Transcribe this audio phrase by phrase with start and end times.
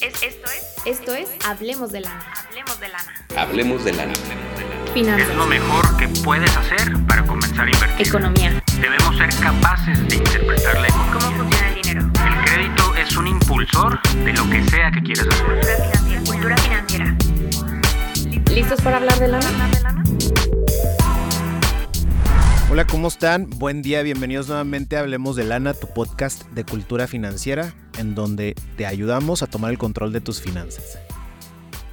[0.00, 0.76] esto es.
[0.84, 2.32] Esto es Hablemos de lana.
[2.48, 3.14] Hablemos de lana.
[3.36, 4.12] Hablemos de lana.
[4.92, 5.28] Finanzas.
[5.28, 8.06] Es lo mejor que puedes hacer para comenzar a invertir.
[8.06, 8.62] Economía.
[8.80, 11.12] Debemos ser capaces de interpretar la economía.
[11.12, 12.00] ¿Cómo funciona el dinero?
[12.00, 16.24] El crédito es un impulsor de lo que sea que quieras hacer.
[16.24, 17.16] Cultura financiera.
[17.16, 17.56] Cultura
[18.18, 18.54] financiera.
[18.54, 19.72] ¿Listos para hablar de lana?
[22.70, 23.48] Hola, ¿cómo están?
[23.48, 28.54] Buen día, bienvenidos nuevamente a Hablemos de Lana, tu podcast de cultura financiera, en donde
[28.76, 30.98] te ayudamos a tomar el control de tus finanzas.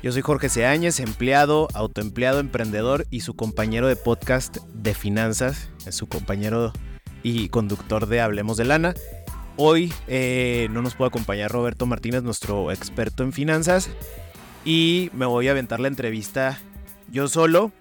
[0.03, 5.95] Yo soy Jorge Seáñez, empleado, autoempleado, emprendedor y su compañero de podcast de finanzas, es
[5.95, 6.73] su compañero
[7.23, 8.93] y conductor de Hablemos de Lana.
[9.55, 13.89] Hoy eh, no nos puede acompañar Roberto Martínez, nuestro experto en finanzas,
[14.65, 16.59] y me voy a aventar la entrevista
[17.09, 17.71] yo solo.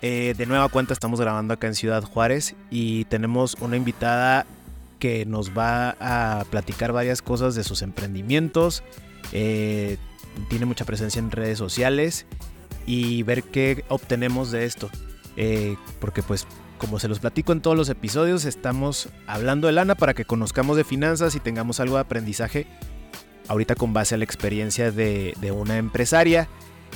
[0.00, 4.46] Eh, de nueva cuenta estamos grabando acá en Ciudad Juárez y tenemos una invitada
[4.98, 8.82] que nos va a platicar varias cosas de sus emprendimientos.
[9.32, 9.96] Eh,
[10.48, 12.26] tiene mucha presencia en redes sociales
[12.86, 14.90] y ver qué obtenemos de esto.
[15.36, 16.46] Eh, porque pues
[16.78, 20.76] como se los platico en todos los episodios, estamos hablando de lana para que conozcamos
[20.76, 22.66] de finanzas y tengamos algo de aprendizaje.
[23.48, 26.48] Ahorita con base a la experiencia de, de una empresaria.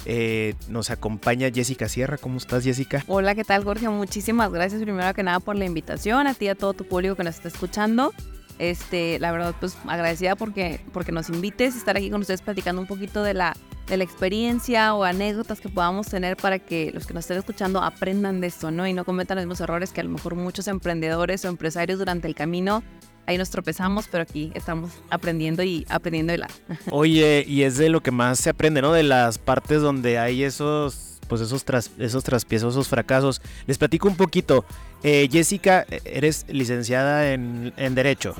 [0.05, 2.19] Eh, nos acompaña Jessica Sierra.
[2.19, 3.05] ¿Cómo estás, Jessica?
[3.07, 3.89] Hola, ¿qué tal, Jorge?
[3.89, 7.15] Muchísimas gracias primero que nada por la invitación, a ti y a todo tu público
[7.15, 8.13] que nos está escuchando.
[8.59, 12.81] Este, la verdad, pues agradecida porque, porque nos invites a estar aquí con ustedes platicando
[12.81, 13.57] un poquito de la,
[13.89, 17.83] de la experiencia o anécdotas que podamos tener para que los que nos estén escuchando
[17.83, 18.87] aprendan de esto, ¿no?
[18.87, 22.29] Y no cometan los mismos errores que a lo mejor muchos emprendedores o empresarios durante
[22.29, 22.83] el camino
[23.27, 26.49] ahí nos tropezamos, pero aquí estamos aprendiendo y aprendiendo de la.
[26.91, 28.93] Oye, y es de lo que más se aprende, ¿no?
[28.93, 33.41] De las partes donde hay esos, pues esos, tras, esos traspiezos, esos fracasos.
[33.67, 34.65] Les platico un poquito.
[35.03, 38.35] Eh, Jessica, eres licenciada en, en Derecho.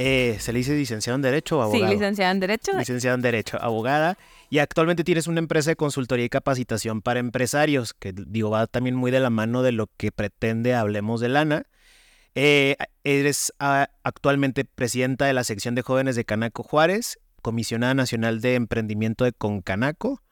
[0.00, 1.88] Eh, ¿Se le dice licenciada en Derecho o abogado?
[1.88, 2.72] Sí, licenciada en Derecho.
[2.78, 4.16] Licenciada en Derecho, abogada.
[4.48, 8.94] Y actualmente tienes una empresa de consultoría y capacitación para empresarios, que digo, va también
[8.94, 11.64] muy de la mano de lo que pretende Hablemos de Lana.
[12.34, 18.40] Eh, eres ah, actualmente presidenta de la sección de jóvenes de Canaco Juárez, comisionada nacional
[18.40, 20.22] de emprendimiento de Concanaco.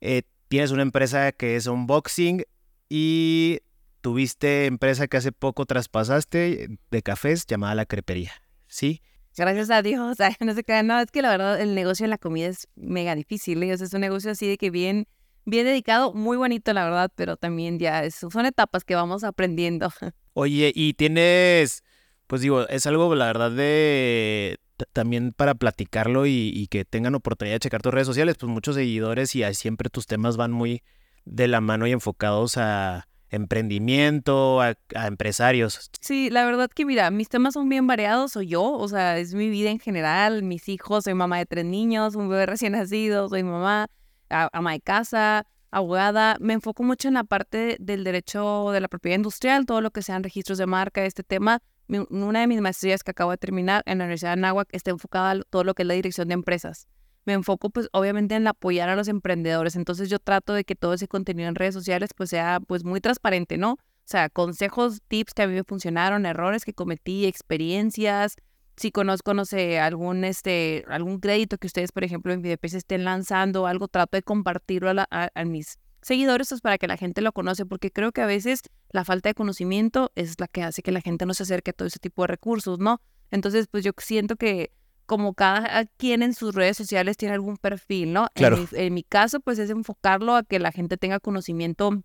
[0.00, 2.44] Eh, tienes una empresa que es unboxing
[2.88, 3.60] y
[4.00, 8.32] tuviste empresa que hace poco traspasaste de cafés llamada La Crepería,
[8.68, 9.00] ¿sí?
[9.36, 12.18] Gracias a Dios, no se crean, no, es que la verdad el negocio en la
[12.18, 13.72] comida es mega difícil, ¿eh?
[13.72, 15.08] es un negocio así de que bien,
[15.44, 19.90] bien dedicado, muy bonito la verdad, pero también ya es- son etapas que vamos aprendiendo.
[20.34, 21.84] Oye, y tienes,
[22.26, 24.58] pues digo, es algo, la verdad, de
[24.92, 29.34] también para platicarlo y, que tengan oportunidad de checar tus redes sociales, pues muchos seguidores
[29.36, 30.82] y siempre tus temas van muy
[31.24, 35.90] de la mano y enfocados a emprendimiento, a, a empresarios.
[36.00, 39.34] Sí, la verdad que mira, mis temas son bien variados, soy yo, o sea, es
[39.34, 43.28] mi vida en general, mis hijos, soy mamá de tres niños, un bebé recién nacido,
[43.28, 43.86] soy mamá,
[44.28, 49.16] ama de casa, abogada, me enfoco mucho en la parte del derecho de la propiedad
[49.16, 51.60] industrial, todo lo que sean registros de marca, este tema.
[51.88, 55.32] Una de mis maestrías que acabo de terminar en la Universidad de Anáhuac está enfocada
[55.32, 56.86] a todo lo que es la dirección de empresas.
[57.26, 60.94] Me enfoco pues obviamente en apoyar a los emprendedores, entonces yo trato de que todo
[60.94, 63.72] ese contenido en redes sociales pues sea pues muy transparente, ¿no?
[63.72, 68.36] O sea, consejos, tips que a mí me funcionaron, errores que cometí, experiencias.
[68.76, 73.04] Si conozco, no sé, algún, este, algún crédito que ustedes, por ejemplo, en VDPs estén
[73.04, 76.96] lanzando, algo, trato de compartirlo a, la- a- a mis seguidores pues, para que la
[76.96, 80.62] gente lo conoce, porque creo que a veces la falta de conocimiento es la que
[80.62, 83.00] hace que la gente no se acerque a todo ese tipo de recursos, ¿no?
[83.30, 84.70] Entonces, pues yo siento que
[85.06, 88.28] como cada quien en sus redes sociales tiene algún perfil, ¿no?
[88.34, 88.56] Claro.
[88.56, 92.02] En mi, en mi caso, pues es enfocarlo a que la gente tenga conocimiento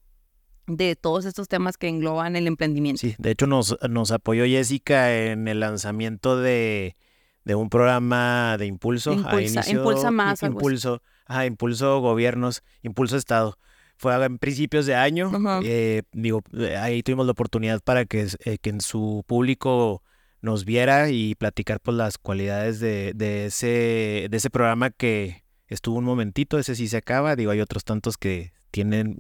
[0.70, 3.00] de todos estos temas que engloban el emprendimiento.
[3.02, 6.96] Sí, de hecho nos, nos apoyó Jessica en el lanzamiento de,
[7.44, 9.14] de un programa de impulso.
[9.14, 10.44] Impulsa- inicio- Impulsa Más.
[10.44, 13.58] Impulso, ajá, Impulso Gobiernos, Impulso Estado.
[13.98, 15.30] Fue en principios de año.
[15.64, 20.04] Eh, digo, eh, ahí tuvimos la oportunidad para que, eh, que en su público
[20.42, 25.98] nos viera y platicar pues las cualidades de, de ese, de ese programa que estuvo
[25.98, 27.36] un momentito, ese sí se acaba.
[27.36, 29.20] Digo, hay otros tantos que tienen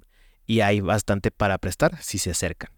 [0.49, 2.71] y hay bastante para prestar si se acercan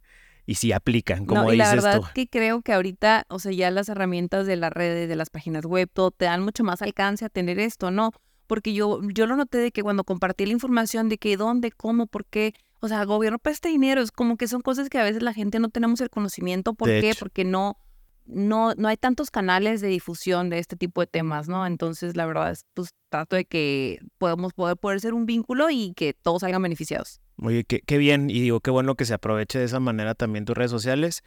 [0.45, 2.07] y si aplican, como no, y la dices verdad tú.
[2.13, 5.65] que creo que ahorita, o sea, ya las herramientas de las redes, de las páginas
[5.65, 8.11] web, todo te dan mucho más alcance a tener esto, ¿no?
[8.45, 12.07] Porque yo, yo lo noté de que cuando compartí la información de que dónde, cómo,
[12.07, 15.23] por qué, o sea, gobierno presta dinero, es como que son cosas que a veces
[15.23, 17.11] la gente no tenemos el conocimiento, ¿por De qué?
[17.11, 17.19] hecho.
[17.19, 17.77] Porque no,
[18.25, 21.65] no, no hay tantos canales de difusión de este tipo de temas, ¿no?
[21.65, 25.93] Entonces, la verdad es, pues, trato de que podamos poder, poder ser un vínculo y
[25.93, 27.19] que todos salgan beneficiados.
[27.37, 30.45] Oye, qué, qué bien, y digo, qué bueno que se aproveche de esa manera también
[30.45, 31.23] tus redes sociales.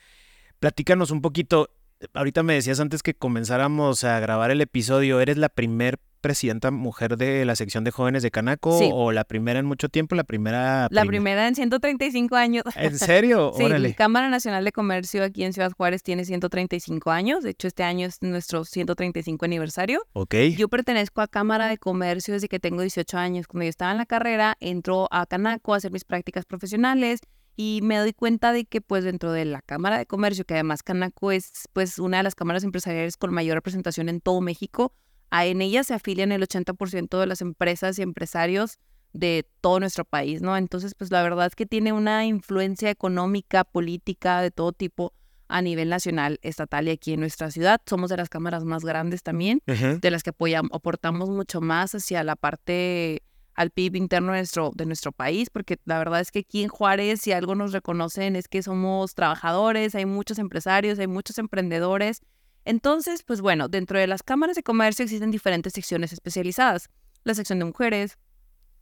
[0.60, 1.70] Platícanos un poquito,
[2.14, 7.18] ahorita me decías antes que comenzáramos a grabar el episodio, eres la primer presidenta mujer
[7.18, 8.88] de la sección de jóvenes de Canaco Sí.
[8.92, 10.88] o la primera en mucho tiempo, la primera.
[10.90, 12.64] La prim- primera en 135 años.
[12.76, 13.52] ¿En serio?
[13.58, 13.92] Sí, la.
[13.92, 17.42] Cámara Nacional de Comercio aquí en Ciudad Juárez tiene 135 años.
[17.44, 20.02] De hecho, este año es nuestro 135 aniversario.
[20.14, 20.34] Ok.
[20.56, 23.46] Yo pertenezco a Cámara de Comercio desde que tengo 18 años.
[23.46, 27.20] Cuando yo estaba en la carrera, entro a Canaco a hacer mis prácticas profesionales
[27.56, 30.82] y me doy cuenta de que pues dentro de la Cámara de Comercio, que además
[30.82, 34.92] Canaco es pues una de las cámaras empresariales con mayor representación en todo México,
[35.36, 38.78] a- en ella se afilian el 80% de las empresas y empresarios
[39.12, 40.56] de todo nuestro país, ¿no?
[40.56, 45.12] Entonces, pues la verdad es que tiene una influencia económica, política, de todo tipo
[45.46, 47.80] a nivel nacional, estatal y aquí en nuestra ciudad.
[47.86, 49.60] Somos de las cámaras más grandes también
[50.00, 53.22] de las que apoyamos, aportamos mucho más hacia la parte
[53.54, 56.68] al PIB interno de nuestro, de nuestro país, porque la verdad es que aquí en
[56.68, 62.20] Juárez, si algo nos reconocen es que somos trabajadores, hay muchos empresarios, hay muchos emprendedores.
[62.64, 66.88] Entonces, pues bueno, dentro de las cámaras de comercio existen diferentes secciones especializadas.
[67.24, 68.18] La sección de mujeres,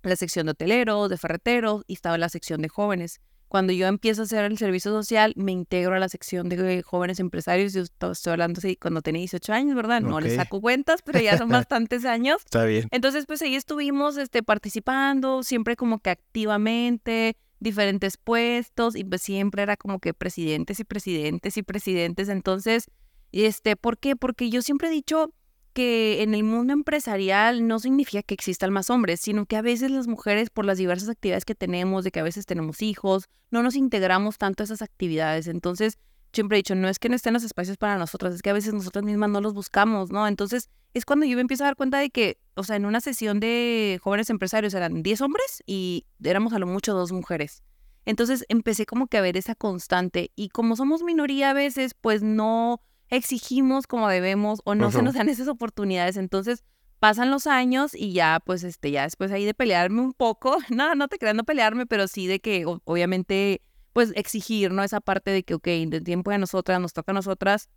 [0.02, 3.20] la sección de hoteleros, de ferreteros y estaba la sección de jóvenes.
[3.49, 7.20] Cuando yo empiezo a hacer el servicio social, me integro a la sección de jóvenes
[7.20, 7.75] empresarios.
[7.75, 10.00] Yo esto- estoy hablando así cuando tenía 18 años, ¿verdad?
[10.00, 10.38] No les Ok.
[10.38, 12.38] saco cuentas, pero ya son bastantes años.
[12.46, 12.88] Está bien.
[12.90, 19.62] Entonces, pues ahí estuvimos este, participando, siempre como que activamente, diferentes puestos, y pues siempre
[19.62, 22.29] era como que presidentes y presidentes y presidentes.
[22.31, 22.87] Entonces,
[23.32, 24.17] este, ¿por qué?
[24.17, 25.32] Porque yo siempre he dicho
[25.73, 29.90] que en el mundo empresarial no significa que existan más hombres, sino que a veces
[29.90, 33.62] las mujeres, por las diversas actividades que tenemos, de que a veces tenemos hijos, no
[33.62, 35.46] nos integramos tanto a esas actividades.
[35.46, 35.99] Entonces,
[36.32, 38.55] siempre he dicho, no es que no estén los espacios para nosotras, es que a
[38.55, 40.26] veces nosotras mismas no los buscamos, ¿no?
[40.26, 43.00] Entonces, es cuando yo me empiezo a dar cuenta de que, o sea, en una
[43.00, 47.62] sesión de jóvenes empresarios eran 10 hombres y éramos a lo mucho dos mujeres.
[48.05, 52.23] Entonces empecé como que a ver esa constante y como somos minoría a veces, pues
[52.23, 52.81] no
[53.12, 56.17] exigimos como debemos o no se nos dan esas oportunidades.
[56.17, 56.64] Entonces
[56.99, 60.94] pasan los años y ya, pues, este, ya después ahí de pelearme un poco, no,
[60.94, 63.61] no te creas no pelearme, pero sí de que o- obviamente,
[63.93, 64.82] pues exigir, ¿no?
[64.82, 67.69] Esa parte de que, ok, del tiempo de nosotras, nos toca a nosotras,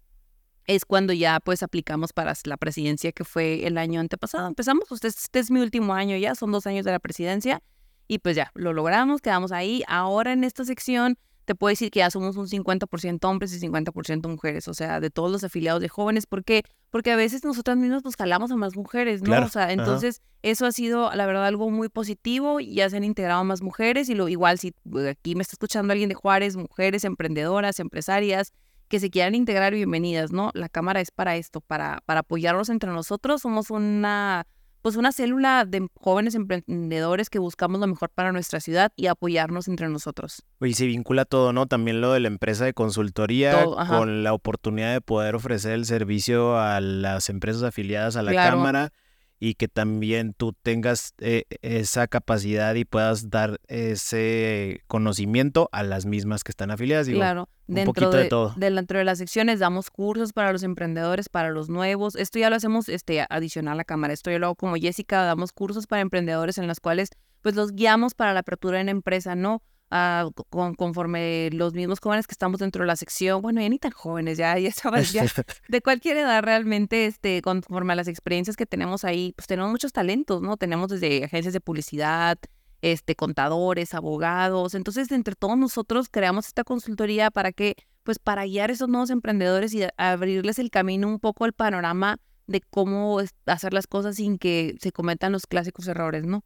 [0.67, 4.47] es cuando ya pues aplicamos para la presidencia que fue el año antepasado.
[4.47, 7.61] Empezamos, pues este es mi último año ya, son dos años de la presidencia
[8.07, 9.83] y pues ya, lo logramos, quedamos ahí.
[9.87, 14.27] Ahora en esta sección te puedo decir que ya somos un 50% hombres y 50%
[14.27, 16.25] mujeres, o sea, de todos los afiliados de jóvenes.
[16.25, 16.63] ¿Por qué?
[16.89, 19.27] Porque a veces nosotras mismas pues jalamos a más mujeres, ¿no?
[19.27, 19.73] Claro, O sea, ajá.
[19.73, 22.59] entonces eso ha sido, la verdad, algo muy positivo.
[22.59, 25.91] Ya se han integrado más mujeres y lo igual si eh, aquí me está escuchando
[25.91, 28.51] alguien de Juárez, mujeres emprendedoras, empresarias,
[28.87, 30.51] que se quieran integrar, bienvenidas, ¿no?
[30.53, 33.41] La cámara es para esto, para, para apoyarnos entre nosotros.
[33.41, 34.45] Somos una,
[34.85, 39.67] pues una célula de jóvenes emprendedores que buscamos lo mejor para nuestra ciudad y apoyarnos
[39.67, 40.43] entre nosotros.
[40.59, 41.65] Oye, se vincula todo, ¿no?
[41.65, 45.85] También lo de la empresa de consultoría Todo, con la oportunidad de poder ofrecer el
[45.85, 48.57] servicio a las empresas afiliadas a la Claro.
[48.57, 48.91] Cámara
[49.39, 56.05] y que también tú tengas eh, esa capacidad y puedas dar ese conocimiento a las
[56.05, 57.07] mismas que están afiliadas.
[57.07, 58.53] Digo, claro, un dentro poquito de de, todo.
[58.55, 62.15] dentro de las secciones damos cursos para los emprendedores, para los nuevos.
[62.15, 64.13] Esto ya lo hacemos este, adicional a la cámara.
[64.13, 67.09] Esto yo lo hago como Jessica, damos cursos para emprendedores en los cuales
[67.41, 69.61] pues los guiamos para la apertura de una empresa, ¿no?
[69.91, 73.77] Ah, con, conforme los mismos jóvenes que estamos dentro de la sección, bueno, ya ni
[73.77, 75.25] tan jóvenes, ya, ya sabes, ya
[75.67, 79.93] de cualquier edad realmente, este, conforme a las experiencias que tenemos ahí, pues tenemos muchos
[79.93, 80.57] talentos, ¿no?
[80.57, 82.37] Tenemos desde agencias de publicidad,
[82.81, 84.73] este, contadores, abogados.
[84.75, 89.11] Entonces, entre todos nosotros creamos esta consultoría para que, pues, para guiar a esos nuevos
[89.11, 92.17] emprendedores y abrirles el camino un poco al panorama
[92.47, 96.43] de cómo hacer las cosas sin que se cometan los clásicos errores, ¿no?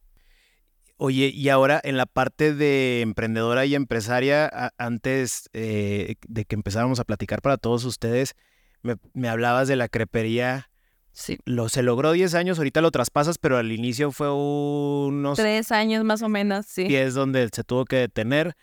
[1.01, 6.55] Oye, y ahora en la parte de emprendedora y empresaria, a- antes eh, de que
[6.55, 8.35] empezáramos a platicar para todos ustedes,
[8.81, 10.69] me, me hablabas de la crepería.
[11.13, 11.37] Sí.
[11.45, 16.03] Lo, se logró 10 años, ahorita lo traspasas, pero al inicio fue unos Tres años
[16.03, 16.85] más o menos, sí.
[16.85, 18.55] pies donde se tuvo que detener.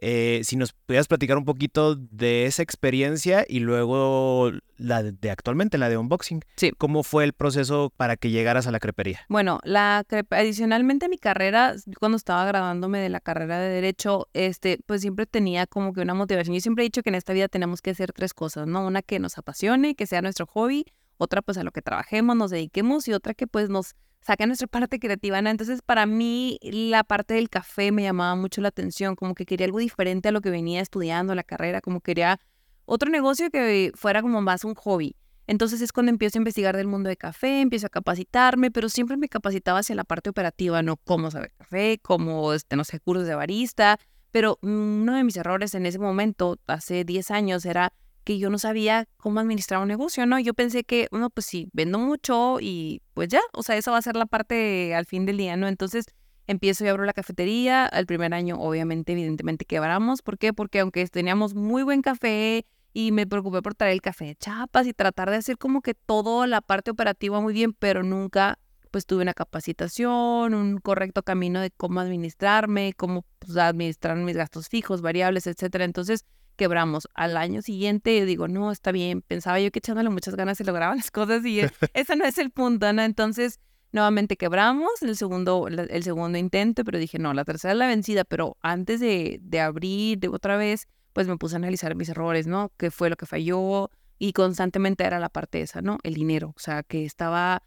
[0.00, 5.76] Eh, si nos pudieras platicar un poquito de esa experiencia y luego la de, actualmente,
[5.76, 6.42] la de unboxing.
[6.56, 6.70] Sí.
[6.78, 9.20] ¿Cómo fue el proceso para que llegaras a la crepería?
[9.28, 14.28] Bueno, la crepe- adicionalmente a mi carrera, cuando estaba graduándome de la carrera de derecho,
[14.34, 16.54] este, pues siempre tenía como que una motivación.
[16.54, 18.86] Yo siempre he dicho que en esta vida tenemos que hacer tres cosas, ¿no?
[18.86, 20.84] Una que nos apasione, que sea nuestro hobby,
[21.16, 23.96] otra pues a lo que trabajemos, nos dediquemos y otra que pues nos
[24.28, 25.48] saque nuestra parte creativa, ¿no?
[25.48, 29.64] Entonces para mí la parte del café me llamaba mucho la atención, como que quería
[29.64, 32.38] algo diferente a lo que venía estudiando la carrera, como quería
[32.84, 35.16] otro negocio que fuera como más un hobby.
[35.46, 39.16] Entonces es cuando empiezo a investigar del mundo de café, empiezo a capacitarme, pero siempre
[39.16, 43.26] me capacitaba hacia la parte operativa, no cómo saber café, cómo, este, no sé, cursos
[43.26, 43.98] de barista.
[44.30, 47.94] Pero mm, uno de mis errores en ese momento, hace 10 años, era
[48.28, 50.38] que yo no sabía cómo administrar un negocio, ¿no?
[50.38, 53.96] Yo pensé que, bueno, pues sí, vendo mucho y pues ya, o sea, eso va
[53.96, 55.66] a ser la parte al fin del día, ¿no?
[55.66, 56.04] Entonces
[56.46, 57.86] empiezo y abro la cafetería.
[57.86, 60.20] El primer año, obviamente, evidentemente quebramos.
[60.20, 60.52] ¿Por qué?
[60.52, 64.86] Porque aunque teníamos muy buen café y me preocupé por traer el café de chapas
[64.86, 68.58] y tratar de hacer como que toda la parte operativa muy bien, pero nunca
[68.90, 74.68] pues tuve una capacitación, un correcto camino de cómo administrarme, cómo pues, administrar mis gastos
[74.68, 75.86] fijos, variables, etcétera.
[75.86, 76.26] Entonces
[76.58, 77.08] quebramos.
[77.14, 79.22] Al año siguiente digo, no, está bien.
[79.22, 81.60] Pensaba yo que echándole muchas ganas se lograban las cosas y
[81.94, 83.00] ese no es el punto, ¿no?
[83.00, 83.60] Entonces
[83.90, 88.24] nuevamente quebramos el segundo, el segundo intento, pero dije, no, la tercera es la vencida.
[88.24, 92.46] Pero antes de, de abrir de otra vez, pues me puse a analizar mis errores,
[92.46, 92.70] ¿no?
[92.76, 93.90] ¿Qué fue lo que falló?
[94.18, 95.98] Y constantemente era la parte esa, ¿no?
[96.02, 96.52] El dinero.
[96.54, 97.62] O sea, que estaba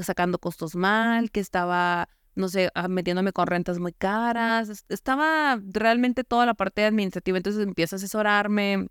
[0.00, 4.84] sacando costos mal, que estaba, no sé, ah, metiéndome con rentas muy caras.
[4.88, 7.36] Estaba realmente toda la parte administrativa.
[7.36, 8.88] Entonces empiezo a asesorarme,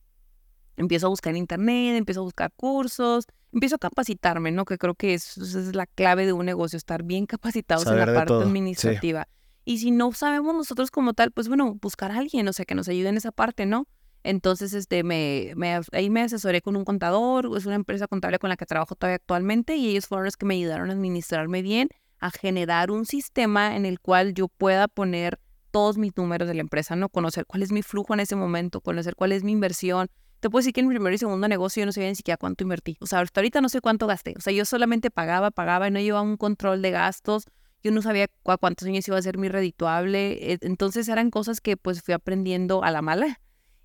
[0.77, 4.65] empiezo a buscar en internet, empiezo a buscar cursos, empiezo a capacitarme, ¿no?
[4.65, 8.05] Que creo que eso, es la clave de un negocio, estar bien capacitados en la
[8.05, 9.27] parte administrativa.
[9.63, 12.75] Y si no sabemos nosotros como tal, pues bueno, buscar a alguien, o sea, que
[12.75, 13.87] nos ayude en esa parte, ¿no?
[14.23, 18.49] Entonces, este, me, me, ahí me asesoré con un contador, es una empresa contable con
[18.49, 21.89] la que trabajo todavía actualmente y ellos fueron los que me ayudaron a administrarme bien,
[22.21, 25.39] a generar un sistema en el cual yo pueda poner
[25.71, 27.09] todos mis números de la empresa, ¿no?
[27.09, 30.09] Conocer cuál es mi flujo en ese momento, conocer cuál es mi inversión.
[30.39, 32.37] Te puedo decir que en mi primer y segundo negocio yo no sabía ni siquiera
[32.37, 32.97] cuánto invertí.
[32.99, 34.33] O sea, hasta ahorita no sé cuánto gasté.
[34.37, 37.45] O sea, yo solamente pagaba, pagaba y no llevaba un control de gastos.
[37.83, 40.53] Yo no sabía a cuántos años iba a ser mi redituable.
[40.53, 43.39] E, entonces eran cosas que pues fui aprendiendo a la mala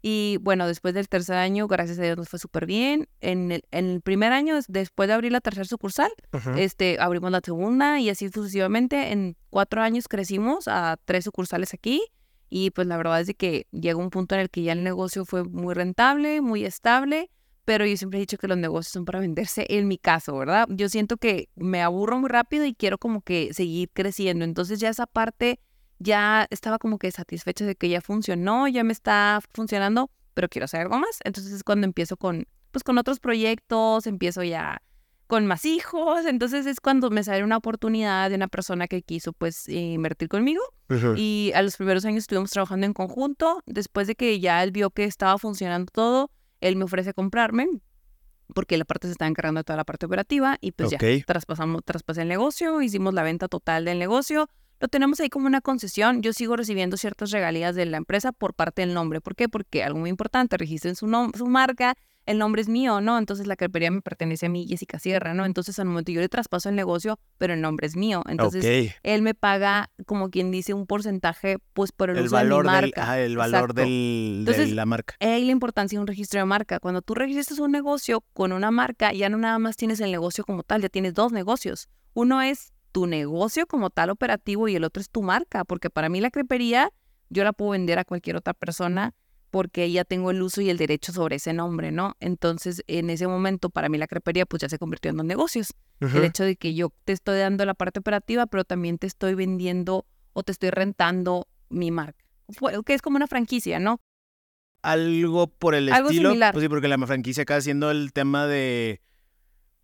[0.08, 3.08] y bueno, después del tercer año, gracias a Dios nos fue súper bien.
[3.20, 6.12] En el, en el, primer año, después de abrir la tercera sucursal,
[6.56, 9.10] este, abrimos la segunda y así sucesivamente.
[9.10, 12.04] En cuatro años crecimos a tres sucursales aquí.
[12.48, 14.84] Y pues la verdad es de que llegó un punto en el que ya el
[14.84, 17.28] negocio fue muy rentable, muy estable.
[17.64, 20.68] Pero yo siempre he dicho que los negocios son para venderse, en mi caso, ¿verdad?
[20.70, 24.44] Yo siento que me aburro muy rápido y quiero como que seguir creciendo.
[24.44, 25.58] Entonces ya esa parte
[25.98, 30.64] ya estaba como que satisfecha de que ya funcionó, ya me está funcionando, pero quiero
[30.64, 31.18] hacer algo más.
[31.24, 34.82] Entonces es cuando empiezo con, pues con otros proyectos, empiezo ya
[35.26, 39.32] con más hijos, entonces es cuando me sale una oportunidad de una persona que quiso
[39.32, 40.62] pues invertir conmigo.
[41.16, 44.90] Y a los primeros años estuvimos trabajando en conjunto, después de que ya él vio
[44.90, 47.66] que estaba funcionando todo, él me ofrece comprarme
[48.54, 50.56] porque la parte se está encargando de toda la parte operativa.
[50.60, 54.48] Y pues ya traspasamos, traspasé el negocio, hicimos la venta total del negocio,
[54.80, 56.22] lo tenemos ahí como una concesión.
[56.22, 59.20] Yo sigo recibiendo ciertas regalías de la empresa por parte del nombre.
[59.20, 59.48] ¿Por qué?
[59.48, 61.94] Porque algo muy importante, registren su, su marca,
[62.26, 63.18] el nombre es mío, ¿no?
[63.18, 65.46] Entonces la crepería me pertenece a mí, Jessica Sierra, ¿no?
[65.46, 68.22] Entonces al momento yo le traspaso el negocio, pero el nombre es mío.
[68.28, 72.70] Entonces él me paga, como quien dice, un porcentaje, pues por el, uso valor de
[72.70, 73.20] mi marca.
[73.20, 75.14] el valor del, de la marca.
[75.20, 76.80] Hay la importancia de un registro de marca.
[76.80, 80.44] Cuando tú registras un negocio con una marca, ya no nada más tienes el negocio
[80.44, 81.88] como tal, ya tienes dos negocios.
[82.12, 86.08] Uno es tu negocio como tal operativo y el otro es tu marca, porque para
[86.08, 86.90] mí la crepería
[87.28, 89.12] yo la puedo vender a cualquier otra persona
[89.50, 92.14] porque ya tengo el uso y el derecho sobre ese nombre, ¿no?
[92.20, 95.74] Entonces, en ese momento, para mí la crepería pues ya se convirtió en dos negocios.
[96.00, 99.34] El hecho de que yo te estoy dando la parte operativa, pero también te estoy
[99.34, 102.24] vendiendo o te estoy rentando mi marca,
[102.86, 104.00] que es como una franquicia, ¿no?
[104.80, 106.30] Algo por el Algo estilo.
[106.30, 106.54] Similar.
[106.54, 109.02] Pues sí, porque la franquicia acá haciendo el tema de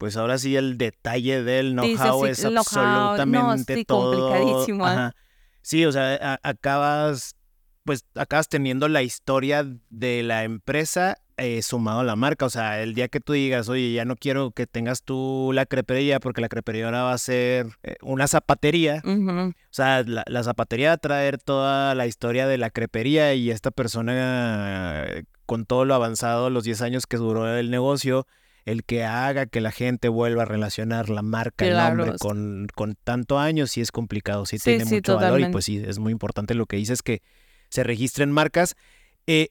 [0.02, 4.30] pues ahora sí el detalle del know-how es absolutamente no, todo.
[4.30, 4.85] Complicadísimo.
[5.61, 7.37] Sí, o sea, acabas,
[7.85, 12.47] pues acabas teniendo la historia de la empresa eh, sumado a la marca.
[12.47, 15.66] O sea, el día que tú digas, oye, ya no quiero que tengas tú la
[15.66, 19.02] crepería porque la crepería ahora va a ser eh, una zapatería.
[19.04, 23.52] O sea, la, la, zapatería va a traer toda la historia de la crepería y
[23.52, 25.06] esta persona
[25.47, 28.26] con todo lo avanzado, los 10 años que duró el negocio,
[28.64, 32.97] el que haga que la gente vuelva a relacionar la marca, el nombre con, con
[33.02, 36.54] tanto años, sí es complicado, sí, tiene mucho valor y pues sí, es muy importante
[36.54, 37.23] lo que dices que
[37.69, 38.76] se registren marcas.
[39.26, 39.49] Eh,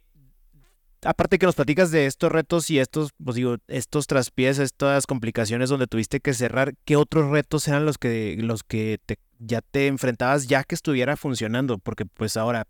[1.03, 5.69] aparte que nos platicas de estos retos y estos, pues digo, estos traspiés, estas complicaciones
[5.69, 9.87] donde tuviste que cerrar, ¿qué otros retos eran los que, los que te, ya te
[9.87, 11.79] enfrentabas ya que estuviera funcionando?
[11.79, 12.67] Porque pues ahora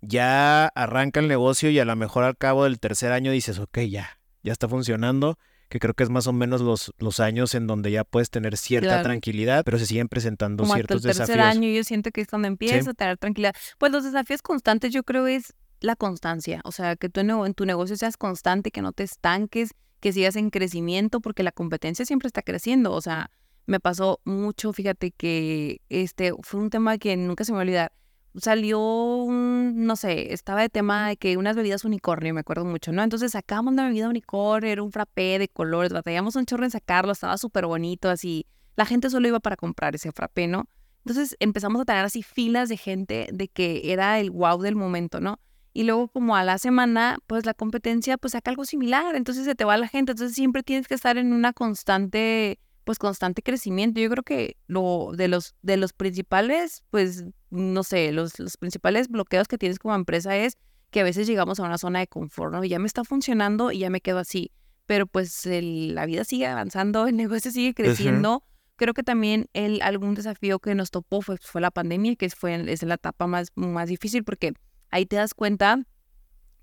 [0.00, 3.80] ya arranca el negocio y a lo mejor al cabo del tercer año dices, ok,
[3.80, 7.66] ya, ya está funcionando que creo que es más o menos los, los años en
[7.66, 11.40] donde ya puedes tener cierta tranquilidad, pero se siguen presentando Como ciertos hasta el tercer
[11.40, 13.54] año yo siento que es cuando empieza a tener tranquilidad.
[13.78, 17.66] Pues los desafíos constantes yo creo es la constancia, o sea, que tú en, tu
[17.66, 19.70] negocio seas constante, que no te estanques,
[20.00, 23.30] que sigas en crecimiento, porque la competencia siempre está creciendo, o sea,
[23.66, 27.64] me pasó mucho, fíjate que este fue un tema que nunca se me va a
[27.64, 27.92] olvidar
[28.38, 32.92] salió un, no sé, estaba de tema de que unas bebidas unicornio, me acuerdo mucho,
[32.92, 33.02] ¿no?
[33.02, 37.12] Entonces sacamos una bebida unicornio, era un frappé de colores, batallamos un chorro en sacarlo,
[37.12, 38.46] estaba súper bonito, así.
[38.76, 40.68] La gente solo iba para comprar ese frappé, ¿no?
[41.04, 45.20] Entonces empezamos a tener así filas de gente de que era el wow del momento,
[45.20, 45.38] ¿no?
[45.72, 49.54] Y luego como a la semana, pues la competencia pues saca algo similar, entonces se
[49.54, 54.00] te va la gente, entonces siempre tienes que estar en una constante pues constante crecimiento.
[54.00, 59.08] Yo creo que lo de los de los principales, pues no sé, los, los principales
[59.08, 60.56] bloqueos que tienes como empresa es
[60.90, 62.62] que a veces llegamos a una zona de confort, ¿no?
[62.62, 64.52] Y ya me está funcionando y ya me quedo así.
[64.86, 68.44] Pero pues la vida sigue avanzando, el negocio sigue creciendo.
[68.76, 72.72] Creo que también el, algún desafío que nos topó fue, fue la pandemia, que fue,
[72.72, 74.52] es la etapa más, más difícil porque
[74.90, 75.84] ahí te das cuenta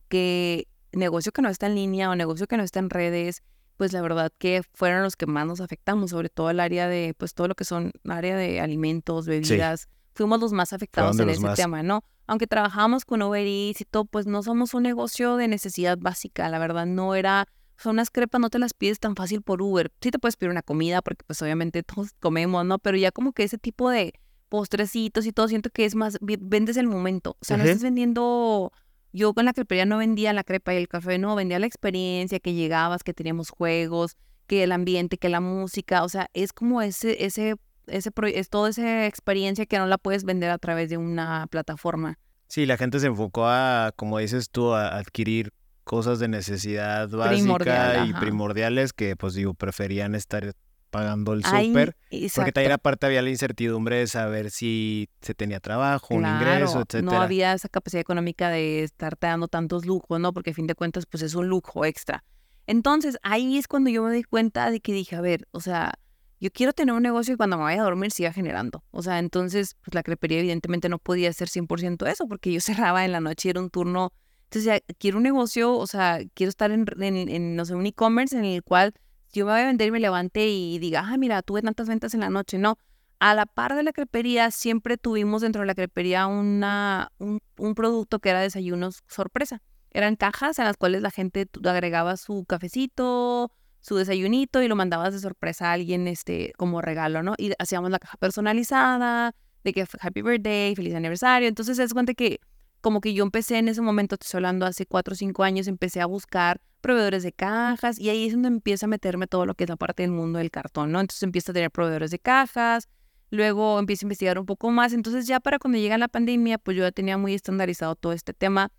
[0.08, 3.44] que negocio que no está en línea o negocio que no está en redes,
[3.78, 7.16] pues la verdad que fueron los que más nos afectamos, sobre todo el área de,
[7.18, 11.48] pues todo lo que son área de alimentos, bebidas, fuimos los más afectados en ese
[11.56, 12.04] tema, ¿no?
[12.28, 16.48] Aunque trabajamos con Uber Eats y todo, pues no somos un negocio de necesidad básica,
[16.50, 19.92] la verdad no era, son unas crepas no te las pides tan fácil por Uber,
[20.02, 22.80] sí te puedes pedir una comida porque pues obviamente todos comemos, ¿no?
[22.80, 24.14] Pero ya como que ese tipo de
[24.50, 28.72] postrecitos y todo, siento que es más, vendes el momento, o sea, no estás vendiendo
[29.14, 32.40] yo con la crepería no vendía la crepa y el café, no, vendía la experiencia,
[32.40, 34.18] que llegabas, que teníamos juegos,
[34.48, 37.56] que el ambiente, que la música, o sea, es como ese, ese,
[37.88, 42.18] ese, es toda esa experiencia que no la puedes vender a través de una plataforma.
[42.48, 45.54] Sí, la gente se enfocó a, como dices tú, a adquirir
[45.84, 50.54] cosas de necesidad básica y primordiales que, pues digo, preferían estar
[50.94, 51.98] pagando el súper.
[52.36, 57.02] Porque también aparte había la incertidumbre de saber si se tenía trabajo, un ingreso, etcétera.
[57.02, 60.32] No había esa capacidad económica de estarte dando tantos lujos, ¿no?
[60.34, 62.24] Porque a fin de cuentas, pues es un lujo extra.
[62.68, 65.96] Entonces, ahí es cuando yo me di cuenta de que dije, a ver, o sea,
[66.40, 68.84] yo quiero tener un negocio y cuando me vaya a dormir siga generando.
[68.92, 72.62] O sea, entonces, pues la crepería evidentemente no podía ser 100% eso, porque yo
[72.94, 74.14] cerraba en la noche y era un turno.
[74.44, 78.38] Entonces, ya, quiero un negocio, o sea, quiero estar en, en no sé, un e-commerce
[78.38, 78.94] en el cual
[79.34, 82.14] yo me voy a vender y me levante y diga, ah, mira, tuve tantas ventas
[82.14, 82.58] en la noche.
[82.60, 82.78] No,
[83.20, 87.42] a la par de la crepería, siempre tuvimos dentro de la crepería una, un,
[87.76, 89.62] producto que era desayunos sorpresa.
[89.92, 95.14] Eran cajas en las cuales la gente agregaba su cafecito, su desayunito y lo mandabas
[95.14, 97.34] de sorpresa a alguien este, como regalo, ¿no?
[97.38, 101.48] Y hacíamos la caja personalizada, de que happy birthday, feliz aniversario.
[101.48, 102.40] Entonces es cuenta que
[102.84, 106.02] como que yo empecé en ese momento, estoy hablando hace cuatro o cinco años, empecé
[106.02, 109.64] a buscar proveedores de cajas y ahí es donde empieza a meterme todo lo que
[109.64, 111.00] es la parte del mundo del cartón, ¿no?
[111.00, 112.90] Entonces empiezo a tener proveedores de cajas,
[113.30, 116.76] luego empiezo a investigar un poco más, entonces ya para cuando llega la pandemia, pues
[116.76, 118.70] yo ya tenía muy estandarizado todo este tema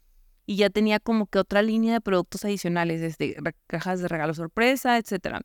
[0.45, 3.37] y ya tenía como que otra línea de productos adicionales, desde
[3.67, 5.41] cajas de regalo sorpresa, etcétera.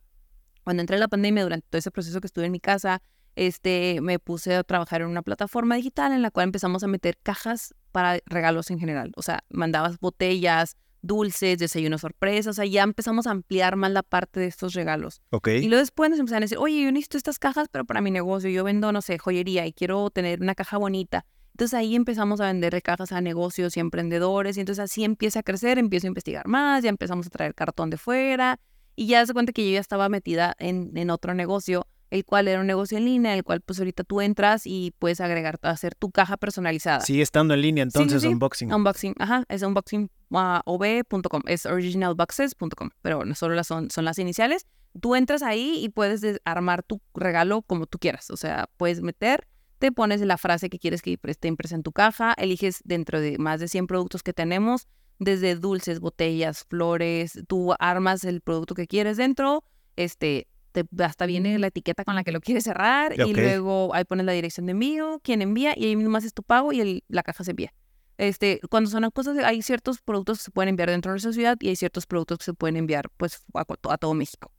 [0.64, 3.00] Cuando entré en la pandemia, durante todo ese proceso que estuve en mi casa,
[3.36, 7.16] este, me puse a trabajar en una plataforma digital en la cual empezamos a meter
[7.22, 9.12] cajas para regalos en general.
[9.16, 14.02] O sea, mandabas botellas, dulces, desayunos sorpresas, o sea, ya empezamos a ampliar más la
[14.02, 15.22] parte de estos regalos.
[15.30, 15.48] Ok.
[15.48, 18.10] Y luego después nos empezaron a decir, oye, yo necesito estas cajas, pero para mi
[18.10, 21.24] negocio, yo vendo, no sé, joyería y quiero tener una caja bonita.
[21.52, 25.42] Entonces ahí empezamos a vender cajas a negocios y emprendedores y entonces así empieza a
[25.42, 28.58] crecer, empiezo a investigar más, ya empezamos a traer cartón de fuera
[28.96, 32.48] y ya se cuenta que yo ya estaba metida en, en otro negocio el cual
[32.48, 35.94] era un negocio en línea, el cual pues ahorita tú entras y puedes agregar, hacer
[35.94, 37.00] tu caja personalizada.
[37.00, 38.72] Sigue estando en línea entonces, unboxing.
[38.72, 44.66] Unboxing, ajá, es unboxingov.com, es originalboxes.com, pero no solo las son, son las iniciales.
[45.00, 49.46] Tú entras ahí y puedes armar tu regalo como tú quieras, o sea, puedes meter,
[49.78, 53.38] te pones la frase que quieres que esté impresa en tu caja, eliges dentro de
[53.38, 54.88] más de 100 productos que tenemos,
[55.20, 59.62] desde dulces, botellas, flores, tú armas el producto que quieres dentro,
[59.94, 64.04] este, te, hasta viene la etiqueta con la que lo quieres cerrar y luego ahí
[64.04, 67.22] pones la dirección de envío, quién envía y ahí mismo haces tu pago y la
[67.22, 67.72] caja se envía.
[68.18, 71.56] Este, cuando son cosas, hay ciertos productos que se pueden enviar dentro de nuestra ciudad
[71.60, 73.64] y hay ciertos productos que se pueden enviar pues a,
[73.96, 74.52] todo México.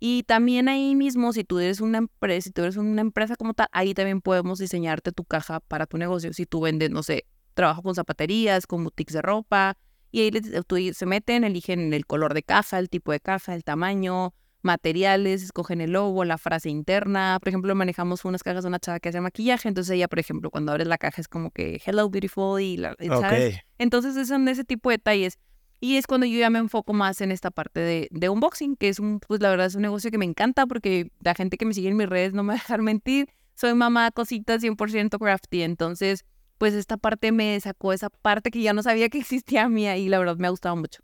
[0.00, 3.54] Y también ahí mismo, si tú eres una empresa, si tú eres una empresa como
[3.54, 6.32] tal, ahí también podemos diseñarte tu caja para tu negocio.
[6.32, 9.76] Si tú vendes, no sé, trabajo con zapaterías, con boutiques de ropa,
[10.10, 14.34] y ahí se meten, eligen el color de caja, el tipo de caja, el tamaño,
[14.62, 17.38] materiales, escogen el logo, la frase interna.
[17.40, 20.50] Por ejemplo, manejamos unas cajas de una chava que hace maquillaje, entonces ella, por ejemplo,
[20.50, 23.60] cuando abres la caja es como que hello beautiful y la, ¿sabes?
[23.78, 25.38] Entonces son ese tipo de detalles.
[25.78, 28.88] Y es cuando yo ya me enfoco más en esta parte de, de, unboxing, que
[28.88, 31.66] es un, pues la verdad es un negocio que me encanta porque la gente que
[31.66, 33.28] me sigue en mis redes no me va a dejar mentir.
[33.54, 36.24] Soy mamá cositas 100% crafty, entonces
[36.58, 40.08] pues esta parte me sacó esa parte que ya no sabía que existía mía y
[40.08, 41.02] la verdad me ha gustado mucho.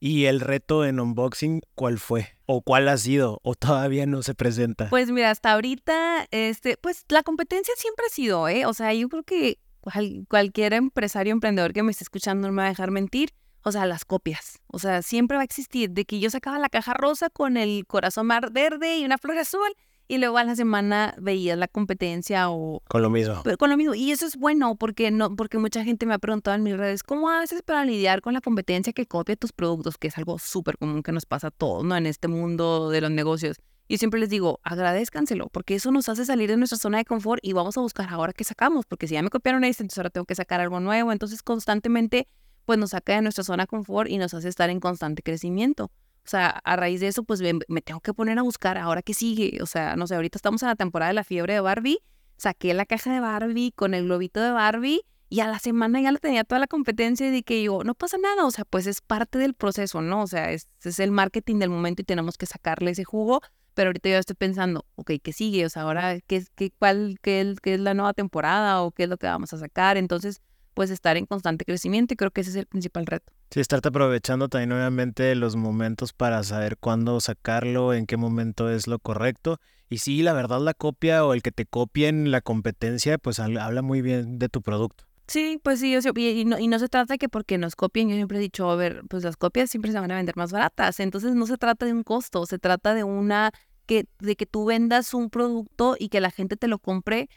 [0.00, 2.36] ¿Y el reto en unboxing cuál fue?
[2.46, 3.40] ¿O cuál ha sido?
[3.42, 4.88] ¿O todavía no se presenta?
[4.90, 8.64] Pues mira, hasta ahorita, este, pues la competencia siempre ha sido, ¿eh?
[8.66, 12.62] O sea, yo creo que cual- cualquier empresario, emprendedor que me esté escuchando no me
[12.62, 13.30] va a dejar mentir.
[13.64, 14.60] O sea, las copias.
[14.68, 15.90] O sea, siempre va a existir.
[15.90, 19.36] De que yo sacaba la caja rosa con el corazón mar verde y una flor
[19.36, 19.68] azul.
[20.10, 23.42] Y luego a la semana veías la competencia o, Con lo mismo.
[23.58, 26.56] con lo mismo, y eso es bueno porque no, porque mucha gente me ha preguntado
[26.56, 29.98] en mis redes, ¿cómo haces para lidiar con la competencia que copia tus productos?
[29.98, 31.94] Que es algo súper común que nos pasa a todos, ¿no?
[31.94, 33.58] En este mundo de los negocios.
[33.86, 37.44] Y siempre les digo, agradezcanselo, porque eso nos hace salir de nuestra zona de confort
[37.44, 40.10] y vamos a buscar ahora qué sacamos, porque si ya me copiaron esto, entonces ahora
[40.10, 41.12] tengo que sacar algo nuevo.
[41.12, 42.28] Entonces constantemente,
[42.64, 45.90] pues nos saca de nuestra zona de confort y nos hace estar en constante crecimiento.
[46.28, 49.00] O sea, a raíz de eso, pues me, me tengo que poner a buscar ahora
[49.00, 49.62] qué sigue.
[49.62, 51.98] O sea, no sé, ahorita estamos en la temporada de la fiebre de Barbie
[52.38, 56.10] saqué la caja de Barbie con el globito de Barbie y a la semana ya
[56.10, 58.86] la tenía toda la competencia y de que yo, no pasa nada, o sea, pues
[58.86, 60.22] es parte del proceso, ¿no?
[60.22, 63.42] O sea, es, es el marketing del momento y tenemos que sacarle ese jugo,
[63.74, 65.66] pero ahorita yo estoy pensando, ok, ¿qué sigue?
[65.66, 69.18] O sea, ahora, ¿qué, qué, cuál, qué es la nueva temporada o qué es lo
[69.18, 69.98] que vamos a sacar?
[69.98, 70.40] Entonces,
[70.78, 73.32] pues estar en constante crecimiento y creo que ese es el principal reto.
[73.50, 78.86] Sí, estarte aprovechando también obviamente los momentos para saber cuándo sacarlo, en qué momento es
[78.86, 79.58] lo correcto.
[79.90, 83.82] Y sí, la verdad la copia o el que te copien la competencia, pues habla
[83.82, 85.02] muy bien de tu producto.
[85.26, 87.58] Sí, pues sí, o sea, y, y no, y no se trata de que porque
[87.58, 90.14] nos copien, yo siempre he dicho, a ver, pues las copias siempre se van a
[90.14, 93.50] vender más baratas, entonces no se trata de un costo, se trata de una,
[93.86, 97.28] que, de que tú vendas un producto y que la gente te lo compre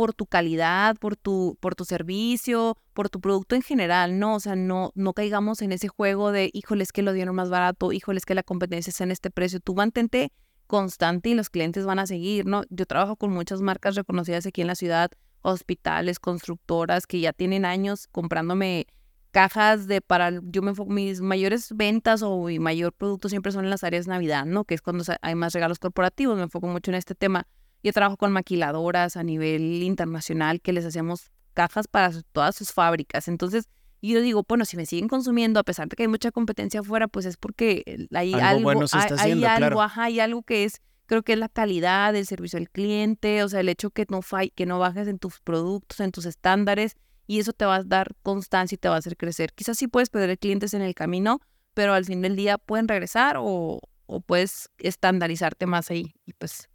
[0.00, 4.36] por tu calidad, por tu, por tu servicio, por tu producto en general, ¿no?
[4.36, 7.92] O sea, no, no caigamos en ese juego de, híjoles que lo dieron más barato,
[7.92, 10.32] híjoles que la competencia está en este precio, tú mantente
[10.66, 12.62] constante y los clientes van a seguir, ¿no?
[12.70, 15.10] Yo trabajo con muchas marcas reconocidas aquí en la ciudad,
[15.42, 18.86] hospitales, constructoras que ya tienen años comprándome
[19.32, 23.70] cajas de para yo me mis mayores ventas o mi mayor producto siempre son en
[23.70, 24.64] las áreas Navidad, ¿no?
[24.64, 27.46] Que es cuando hay más regalos corporativos, me enfoco mucho en este tema.
[27.82, 33.28] Yo trabajo con maquiladoras a nivel internacional que les hacemos cajas para todas sus fábricas.
[33.28, 33.68] Entonces,
[34.02, 37.06] yo digo, bueno, si me siguen consumiendo a pesar de que hay mucha competencia afuera,
[37.08, 39.82] pues es porque el- hay Algo algo, bueno se hay, está hay haciendo, algo, claro.
[39.82, 43.48] ajá, hay algo que es creo que es la calidad del servicio al cliente, o
[43.48, 44.20] sea, el hecho que no
[44.54, 46.94] que no bajes en tus productos, en tus estándares,
[47.26, 49.52] y eso te va a dar constancia y te va a hacer crecer.
[49.52, 51.40] Quizás sí puedes perder clientes en el camino,
[51.74, 56.14] pero al fin del día pueden regresar o, o puedes estandarizarte más ahí.
[56.26, 56.69] Y pues,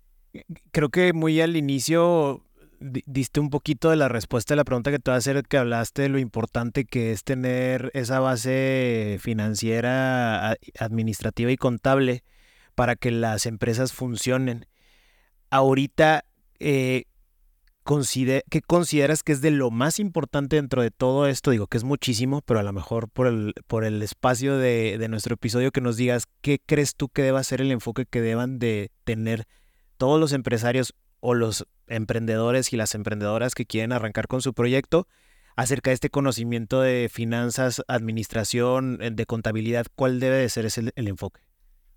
[0.71, 2.43] Creo que muy al inicio
[2.79, 5.43] di- diste un poquito de la respuesta a la pregunta que te voy a hacer,
[5.43, 12.23] que hablaste de lo importante que es tener esa base financiera, administrativa y contable
[12.75, 14.65] para que las empresas funcionen.
[15.49, 16.25] Ahorita,
[16.59, 17.05] eh,
[18.49, 21.51] ¿qué consideras que es de lo más importante dentro de todo esto?
[21.51, 25.07] Digo que es muchísimo, pero a lo mejor por el, por el espacio de, de
[25.07, 28.59] nuestro episodio que nos digas, ¿qué crees tú que deba ser el enfoque que deban
[28.59, 29.47] de tener
[29.97, 35.07] todos los empresarios o los emprendedores y las emprendedoras que quieren arrancar con su proyecto
[35.55, 39.85] acerca de este conocimiento de finanzas, administración, eh, de contabilidad?
[39.95, 41.41] ¿Cuál debe de ser ese el, enfoque?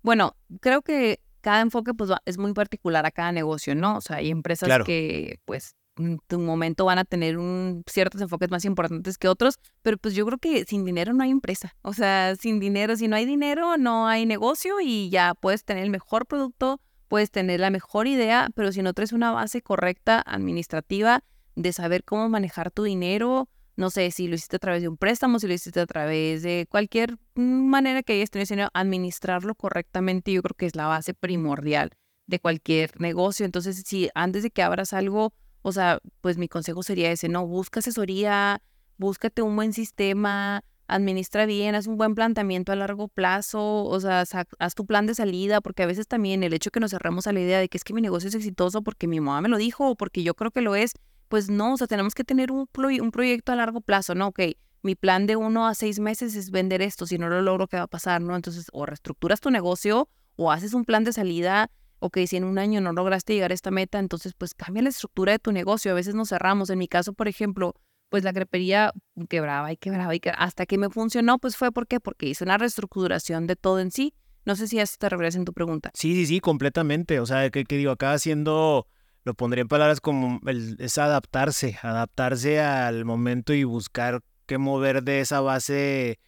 [0.01, 3.97] bueno, creo que cada enfoque pues es muy particular a cada negocio, ¿no?
[3.97, 4.85] O sea, hay empresas Claro.
[4.85, 9.55] que pues en tu momento van a tener un, ciertos enfoques más importantes que otros,
[9.81, 11.75] pero pues yo creo que sin dinero no hay empresa.
[11.81, 15.83] O sea, sin dinero, si no hay dinero, no hay negocio y ya puedes tener
[15.83, 16.79] el mejor producto,
[17.09, 21.23] puedes tener la mejor idea, pero si no traes una base correcta administrativa
[21.55, 24.97] de saber cómo manejar tu dinero, no sé si lo hiciste a través de un
[24.97, 30.41] préstamo, si lo hiciste a través de cualquier manera que hayas tenido administrarlo correctamente, yo
[30.41, 31.91] creo que es la base primordial
[32.27, 33.45] de cualquier negocio.
[33.45, 37.47] Entonces, si antes de que abras algo, o sea, pues mi consejo sería ese, no,
[37.47, 38.61] busca asesoría,
[38.97, 44.23] búscate un buen sistema, administra bien, haz un buen planteamiento a largo plazo, o sea,
[44.59, 47.33] haz tu plan de salida, porque a veces también el hecho que nos cerramos a
[47.33, 49.57] la idea de que es que mi negocio es exitoso porque mi mamá me lo
[49.57, 50.93] dijo o porque yo creo que lo es,
[51.27, 52.67] pues no, o sea, tenemos que tener un,
[53.01, 54.27] un proyecto a largo plazo, ¿no?
[54.27, 54.39] Ok,
[54.81, 57.77] mi plan de uno a seis meses es vender esto, si no lo logro, ¿qué
[57.77, 58.35] va a pasar, no?
[58.35, 62.57] Entonces, o reestructuras tu negocio o haces un plan de salida, ok, si en un
[62.57, 65.91] año no lograste llegar a esta meta, entonces pues cambia la estructura de tu negocio,
[65.91, 67.75] a veces nos cerramos, en mi caso, por ejemplo,
[68.09, 68.91] pues la crepería
[69.29, 71.99] quebraba y quebraba y quebraba, hasta que me funcionó, pues fue, ¿por qué?
[71.99, 74.13] Porque hice una reestructuración de todo en sí.
[74.45, 75.91] No sé si a eso te refieres en tu pregunta.
[75.93, 77.19] Sí, sí, sí, completamente.
[77.19, 78.87] O sea, que, que digo, acá haciendo,
[79.23, 85.03] lo pondría en palabras como el- es adaptarse, adaptarse al momento y buscar qué mover
[85.03, 86.19] de esa base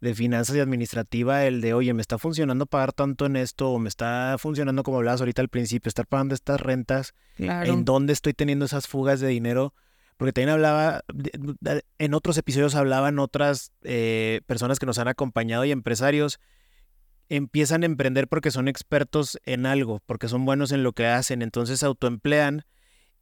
[0.00, 3.78] de finanzas y administrativa, el de, oye, me está funcionando pagar tanto en esto, o
[3.78, 7.68] me está funcionando, como hablabas ahorita al principio, estar pagando estas rentas, Claro.
[7.72, 9.74] en dónde estoy teniendo esas fugas de dinero.
[10.18, 11.04] Porque también hablaba,
[11.98, 16.38] en otros episodios hablaban otras eh, personas que nos han acompañado y empresarios,
[17.30, 21.40] empiezan a emprender porque son expertos en algo, porque son buenos en lo que hacen,
[21.40, 22.64] entonces autoemplean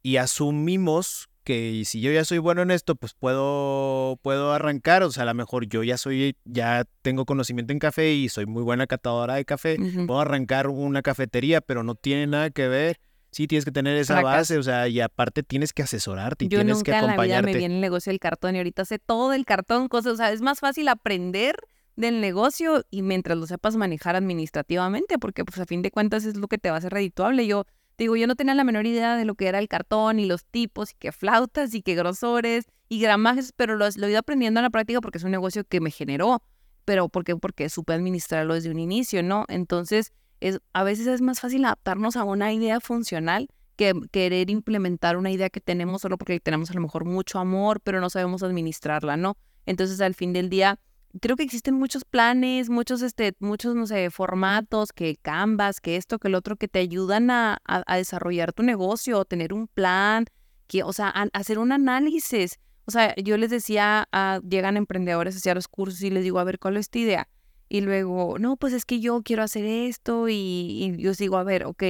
[0.01, 5.03] y asumimos que si yo ya soy bueno en esto, pues puedo, puedo arrancar.
[5.03, 8.45] O sea, a lo mejor yo ya soy, ya tengo conocimiento en café y soy
[8.45, 9.77] muy buena catadora de café.
[10.07, 12.99] Puedo arrancar una cafetería, pero no tiene nada que ver.
[13.37, 16.81] Sí, tienes que tener esa base, o sea, y aparte tienes que asesorarte y tienes
[16.81, 17.21] que acompañarte.
[17.23, 19.89] en la vida me viene el negocio del cartón y ahorita sé todo el cartón,
[19.89, 21.55] cosas, o sea, es más fácil aprender
[21.95, 26.35] del negocio y mientras lo sepas manejar administrativamente, porque pues a fin de cuentas es
[26.35, 27.45] lo que te va a hacer redituable.
[27.45, 27.65] Yo
[27.99, 30.43] digo, yo no tenía la menor idea de lo que era el cartón y los
[30.43, 34.61] tipos y qué flautas y qué grosores y gramajes, pero lo, lo he ido aprendiendo
[34.61, 36.41] en la práctica porque es un negocio que me generó,
[36.85, 39.45] pero porque porque supe administrarlo desde un inicio, ¿no?
[39.47, 45.17] Entonces, es a veces es más fácil adaptarnos a una idea funcional que querer implementar
[45.17, 48.43] una idea que tenemos solo porque tenemos a lo mejor mucho amor, pero no sabemos
[48.43, 49.37] administrarla, ¿no?
[49.65, 50.79] Entonces, al fin del día,
[51.21, 56.19] creo que existen muchos planes, muchos, este, muchos, no sé, formatos, que Canvas, que esto,
[56.19, 57.61] que el otro, que te ayudan a,
[57.95, 60.25] desarrollar tu negocio, tener un plan,
[60.67, 62.59] que, o sea, hacer un análisis.
[62.85, 66.43] O sea, yo les decía, a, llegan emprendedores hacia los cursos y les digo, a
[66.43, 67.27] ver, ¿cuál es tu idea?
[67.69, 71.43] Y luego, no, pues es que yo quiero hacer esto y, y yo digo, a
[71.43, 71.83] ver, ok,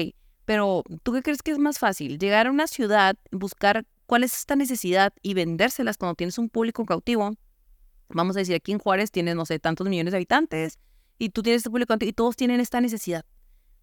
[0.45, 2.17] pero ¿tú qué crees que es más fácil?
[2.17, 6.85] Llegar a una ciudad, buscar cuál es esta necesidad y vendérselas cuando tienes un público
[6.85, 7.33] cautivo
[8.09, 10.79] vamos a decir, aquí en Juárez tienes, no sé, tantos millones de habitantes
[11.17, 13.25] y tú tienes este público y todos tienen esta necesidad.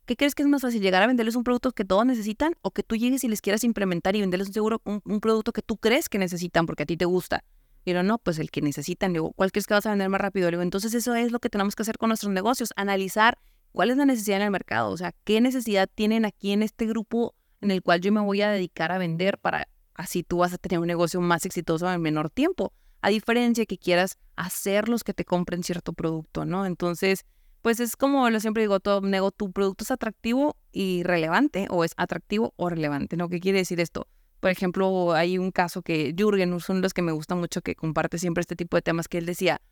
[0.06, 2.70] ¿Qué crees que es más fácil, llegar a venderles un producto que todos necesitan o
[2.70, 5.78] que tú llegues y les quieras implementar y venderles un seguro, un, producto que tú
[5.78, 7.42] crees que necesitan porque a ti te gusta?
[7.84, 9.12] Y no, no, pues el que necesitan.
[9.12, 10.48] Digo, ¿cuál crees que vas a vender más rápido?
[10.62, 13.38] Entonces eso es lo que tenemos que hacer con nuestros negocios, analizar
[13.72, 16.86] cuál es la necesidad en el mercado, o sea, qué necesidad tienen aquí en este
[16.86, 20.52] grupo en el cual yo me voy a dedicar a vender para así tú vas
[20.52, 25.12] a tener un negocio más exitoso en menor tiempo a diferencia que quieras hacerlos que
[25.12, 26.64] te compren cierto producto, ¿no?
[26.64, 27.26] Entonces,
[27.60, 31.84] pues es como lo siempre digo, todo, nego, tu producto es atractivo y relevante, o
[31.84, 33.28] es atractivo o relevante, ¿no?
[33.28, 34.08] ¿Qué quiere decir esto?
[34.44, 38.18] Por ejemplo, hay un caso que Jürgen, son los que me gusta mucho, que comparte
[38.18, 39.62] siempre este tipo de temas, que él decía,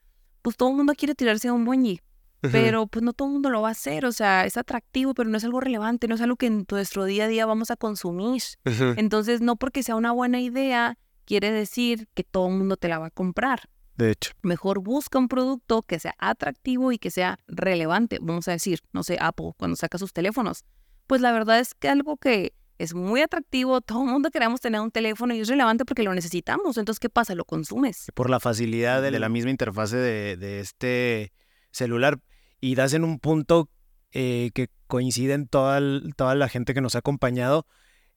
[0.40, 2.00] pues todo el mundo quiere tirarse a un boñi,
[2.40, 5.28] pero pues no todo el mundo lo va a hacer, o sea, es atractivo, pero
[5.28, 7.76] no es algo relevante, no es algo que en nuestro día a día vamos a
[7.76, 8.40] consumir.
[8.64, 12.98] Entonces, no porque sea una buena idea, quiere decir que todo el mundo te la
[12.98, 13.68] va a comprar.
[13.98, 14.32] De hecho.
[14.40, 18.20] Mejor busca un producto que sea atractivo y que sea relevante.
[18.22, 20.64] Vamos a decir, no sé, Apple, cuando saca sus teléfonos.
[21.06, 24.80] Pues la verdad es que algo que es muy atractivo, todo el mundo queremos tener
[24.80, 26.76] un teléfono y es relevante porque lo necesitamos.
[26.76, 27.36] Entonces, ¿qué pasa?
[27.36, 28.10] Lo consumes.
[28.14, 31.32] Por la facilidad de la misma interfase de, este
[31.70, 32.18] celular.
[32.60, 33.68] Y das en un punto
[34.10, 35.80] eh, que coincide en toda,
[36.16, 37.66] toda la gente que nos ha acompañado.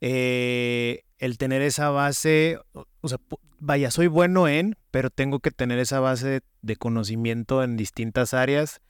[0.02, 3.20] Eh, el tener esa base, o sea,
[3.60, 8.82] vaya, soy bueno en, pero tengo que tener esa base de conocimiento en distintas áreas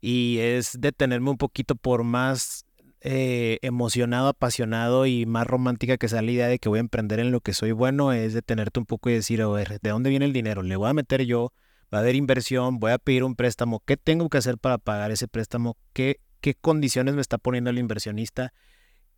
[0.00, 2.66] y es detenerme un poquito por más
[3.04, 7.18] eh, emocionado, apasionado y más romántica que sea la idea de que voy a emprender
[7.18, 10.10] en lo que soy bueno, es detenerte un poco y decir, a ver, ¿de dónde
[10.10, 10.62] viene el dinero?
[10.62, 11.52] ¿Le voy a meter yo?
[11.92, 12.78] ¿Va a haber inversión?
[12.78, 13.82] ¿Voy a pedir un préstamo?
[13.84, 15.76] ¿Qué tengo que hacer para pagar ese préstamo?
[15.92, 18.52] ¿Qué, qué condiciones me está poniendo el inversionista?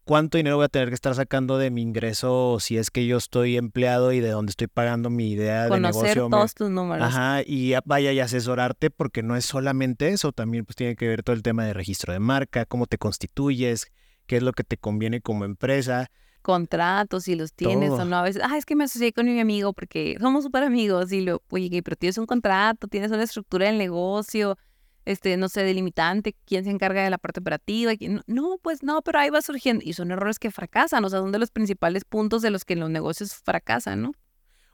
[0.04, 3.16] Cuánto dinero voy a tener que estar sacando de mi ingreso si es que yo
[3.16, 6.00] estoy empleado y de dónde estoy pagando mi idea de negocio.
[6.00, 7.06] Conocer todos tus números.
[7.06, 11.22] Ajá, y vaya y asesorarte porque no es solamente eso, también pues tiene que ver
[11.22, 13.90] todo el tema de registro de marca, cómo te constituyes,
[14.26, 16.10] qué es lo que te conviene como empresa.
[16.42, 18.16] Contratos, si los tienes o no.
[18.16, 21.10] A veces, ah, es que me asocié con mi amigo porque somos súper amigos.
[21.10, 24.58] Y lo, oye, pero tienes un contrato, tienes una estructura del negocio
[25.04, 27.92] este, no sé, delimitante, quién se encarga de la parte operativa,
[28.26, 29.82] no, pues no, pero ahí va surgiendo.
[29.84, 32.76] Y son errores que fracasan, o sea, son de los principales puntos de los que
[32.76, 34.12] los negocios fracasan, ¿no?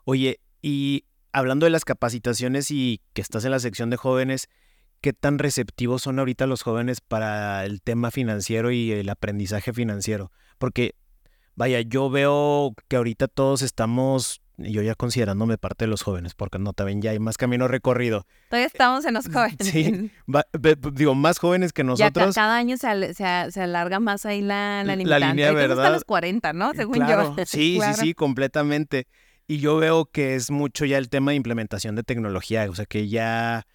[0.04, 4.48] Oye, y hablando de las capacitaciones y que estás en la sección de jóvenes,
[5.00, 10.30] ¿qué tan receptivos son ahorita los jóvenes para el tema financiero y el aprendizaje financiero?
[10.58, 10.94] Porque,
[11.54, 16.58] vaya, yo veo que ahorita todos estamos yo ya considerándome parte de los jóvenes, porque
[16.58, 18.26] no, también ya hay más camino recorrido.
[18.48, 19.56] Todavía estamos en los jóvenes.
[19.60, 20.10] Sí,
[20.92, 22.34] digo, más jóvenes que nosotros.
[22.34, 24.96] Ya cada año se, se, alarga más ahí la, la.
[24.96, 25.78] La línea, ¿verdad?
[25.78, 26.72] Hasta los 40, ¿no?
[26.74, 27.34] Según yo.
[27.46, 29.06] Sí, sí, sí, completamente.
[29.46, 32.86] Y yo veo que es mucho ya el tema de implementación de tecnología, o sea,
[32.86, 33.66] que ya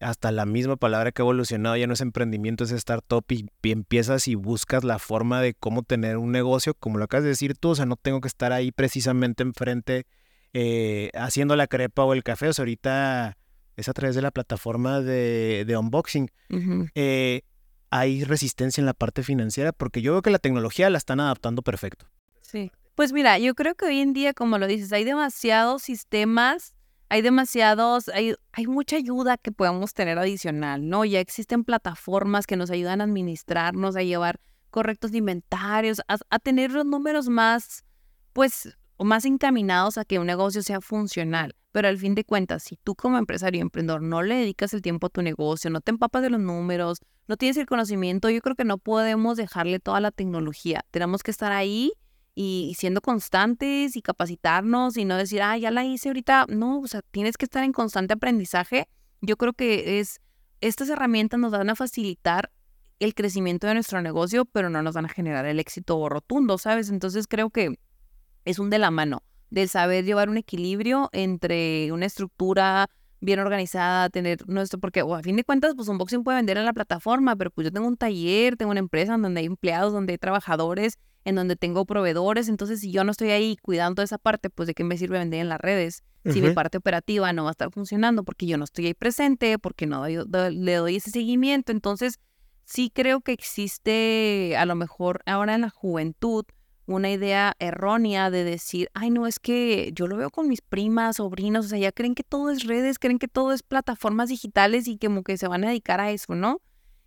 [0.00, 4.28] hasta la misma palabra que ha evolucionado ya no es emprendimiento, es startup y, empiezas
[4.28, 7.70] y buscas la forma de cómo tener un negocio, como lo acabas de decir tú,
[7.70, 10.06] o sea, no tengo que estar ahí precisamente enfrente
[10.52, 12.48] eh, haciendo la crepa o el café.
[12.48, 13.36] O sea, ahorita
[13.76, 16.30] es a través de la plataforma de, unboxing.
[16.94, 17.42] Eh,
[17.90, 21.62] hay resistencia en la parte financiera porque yo veo que la tecnología la están adaptando
[21.62, 22.06] perfecto.
[22.42, 22.70] Sí.
[22.94, 26.74] Pues mira, yo creo que hoy en día, como lo dices, hay demasiados sistemas,
[27.08, 31.04] hay demasiados, hay, hay mucha ayuda que podemos tener adicional, ¿no?
[31.04, 34.38] Ya existen plataformas que nos ayudan a administrarnos, a llevar
[34.70, 37.84] correctos inventarios, a tener los números más,
[38.32, 41.56] pues, o más encaminados a que un negocio sea funcional.
[41.72, 44.82] Pero al fin de cuentas, si tú como empresario y emprendedor no le dedicas el
[44.82, 48.42] tiempo a tu negocio, no te empapas de los números, no tienes el conocimiento, yo
[48.42, 50.84] creo que no podemos dejarle toda la tecnología.
[50.90, 51.94] Tenemos que estar ahí
[52.34, 56.44] y siendo constantes y capacitarnos y no decir, ah, ya la hice ahorita.
[56.50, 58.86] No, o sea, tienes que estar en constante aprendizaje.
[59.22, 60.20] Yo creo que es,
[60.60, 62.52] estas herramientas nos van a facilitar
[62.98, 66.90] el crecimiento de nuestro negocio, pero no nos van a generar el éxito rotundo, ¿sabes?
[66.90, 67.78] Entonces creo que
[68.44, 72.88] es un de la mano del saber llevar un equilibrio entre una estructura
[73.20, 76.72] bien organizada, tener nuestro, porque a fin de cuentas, pues unboxing puede vender en la
[76.72, 80.14] plataforma, pero pues yo tengo un taller, tengo una empresa en donde hay empleados, donde
[80.14, 84.48] hay trabajadores, en donde tengo proveedores, entonces si yo no estoy ahí cuidando esa parte,
[84.48, 87.50] pues de qué me sirve vender en las redes, si mi parte operativa no va
[87.50, 91.72] a estar funcionando porque yo no estoy ahí presente, porque no le doy ese seguimiento,
[91.72, 92.20] entonces
[92.64, 96.44] sí creo que existe a lo mejor ahora en la juventud,
[96.94, 101.16] una idea errónea de decir, ay, no, es que yo lo veo con mis primas,
[101.16, 104.88] sobrinos, o sea, ya creen que todo es redes, creen que todo es plataformas digitales
[104.88, 106.60] y como que se van a dedicar a eso, ¿no?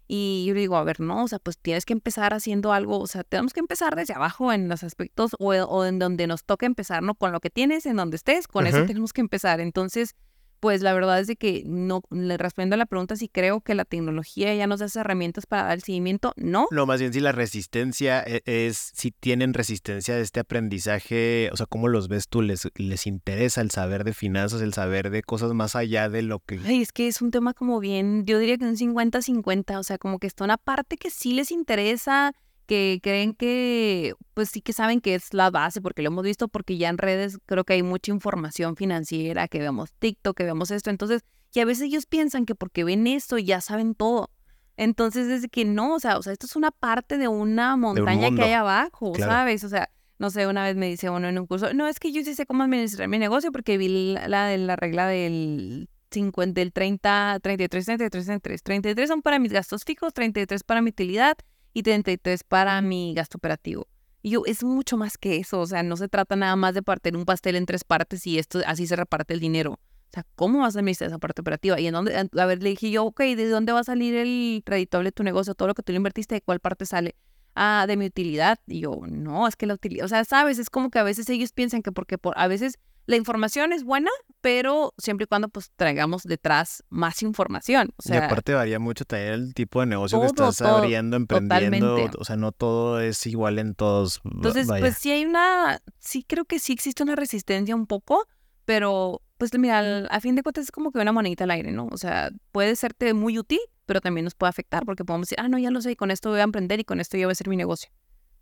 [0.08, 3.08] Y yo digo, a ver, no, o sea, pues tienes que empezar haciendo algo, o
[3.08, 7.02] sea, tenemos que empezar desde abajo en los aspectos o, en donde nos toca empezar,
[7.04, 7.16] ¿no?
[7.16, 9.60] Con lo que tienes, en donde estés, con eso tenemos que empezar.
[9.60, 10.16] Entonces,
[10.64, 13.76] pues la verdad es de que no le respondo a la pregunta si creo que
[13.76, 16.68] la tecnología ya nos da herramientas para dar el seguimiento, no.
[16.72, 21.58] No, más bien si la resistencia e, es, si tienen resistencia de este aprendizaje, o
[21.58, 22.42] sea, ¿cómo los ves tú?
[22.42, 26.40] ¿Les, les interesa el saber de finanzas, el saber de cosas más allá de lo
[26.40, 26.62] que...
[26.64, 29.98] Ay, es que es un tema como bien, yo diría que un 50-50, o sea,
[29.98, 32.32] como que está una parte que sí les interesa,
[32.74, 36.48] que creen que, pues sí que saben que es la base, porque lo hemos visto,
[36.48, 40.72] porque ya en redes creo que hay mucha información financiera, que vemos TikTok, que vemos
[40.72, 41.22] esto, entonces,
[41.54, 44.32] y a veces ellos piensan que porque ven esto ya saben todo.
[44.76, 48.32] Entonces, es que no, o sea, o sea, esto es una parte de una montaña
[48.32, 49.64] que hay abajo, ¿sabes?
[49.64, 52.12] O sea, no sé, una vez me dice uno en un curso, no, es que
[52.12, 56.60] yo sí sé cómo administrar mi negocio porque vi la, de la regla del 50,
[56.60, 58.64] del 30, 33, 33, 33.
[58.64, 61.38] 33 son para mis gastos fijos, 33 para mi utilidad,
[61.74, 63.88] y 33 para mi gasto operativo.
[64.22, 66.82] Y yo, es mucho más que eso, o sea, no se trata nada más de
[66.82, 69.74] partir un pastel en tres partes y esto así se reparte el dinero.
[69.74, 71.80] O sea, ¿cómo vas a administrar esa parte operativa?
[71.80, 74.64] Y en dónde, a ver, le dije yo, ok, ¿de dónde va a salir el
[74.66, 75.56] reditable de tu negocio?
[75.56, 77.16] Todo lo que tú le invertiste, ¿de cuál parte sale?
[77.56, 78.60] Ah, de mi utilidad.
[78.68, 81.28] Y yo, no, es que la utilidad, o sea, sabes, es como que a veces
[81.30, 84.10] ellos piensan que porque por, a veces la información es buena,
[84.42, 87.90] pero siempre y cuando pues traigamos detrás más información.
[87.98, 91.98] O sea, y aparte varía mucho también el tipo de negocio que estás abriendo, emprendiendo.
[92.18, 94.22] O sea, no todo es igual en todos.
[94.24, 98.26] Entonces, pues sí hay una, sí creo que sí existe una resistencia un poco,
[98.66, 101.88] pero pues mira, a fin de cuentas es como que una monedita al aire, ¿no?
[101.92, 105.50] O sea, puede serte muy útil, pero también nos puede afectar porque podemos decir, ah,
[105.50, 107.34] no, ya lo sé, y con esto voy a emprender y con esto ya voy
[107.34, 107.92] a ser mi negocio.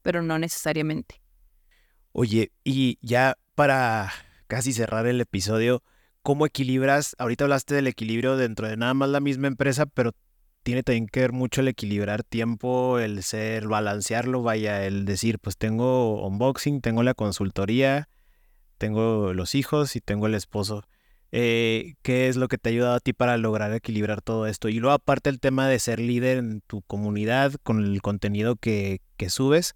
[0.04, 1.21] Pero no necesariamente.
[2.12, 4.12] Oye, y ya para
[4.52, 5.82] casi cerrar el episodio,
[6.24, 7.16] ¿cómo equilibras?
[7.18, 10.12] Ahorita hablaste del equilibrio dentro de nada más la misma empresa, pero
[10.62, 15.56] tiene también que ver mucho el equilibrar tiempo, el ser, balancearlo, vaya, el decir, pues
[15.56, 18.10] tengo unboxing, tengo la consultoría,
[18.78, 20.84] tengo los hijos y tengo el esposo.
[21.32, 24.68] Eh, ¿Qué es lo que te ha ayudado a ti para lograr equilibrar todo esto?
[24.68, 29.00] Y luego aparte el tema de ser líder en tu comunidad con el contenido que,
[29.16, 29.76] que subes,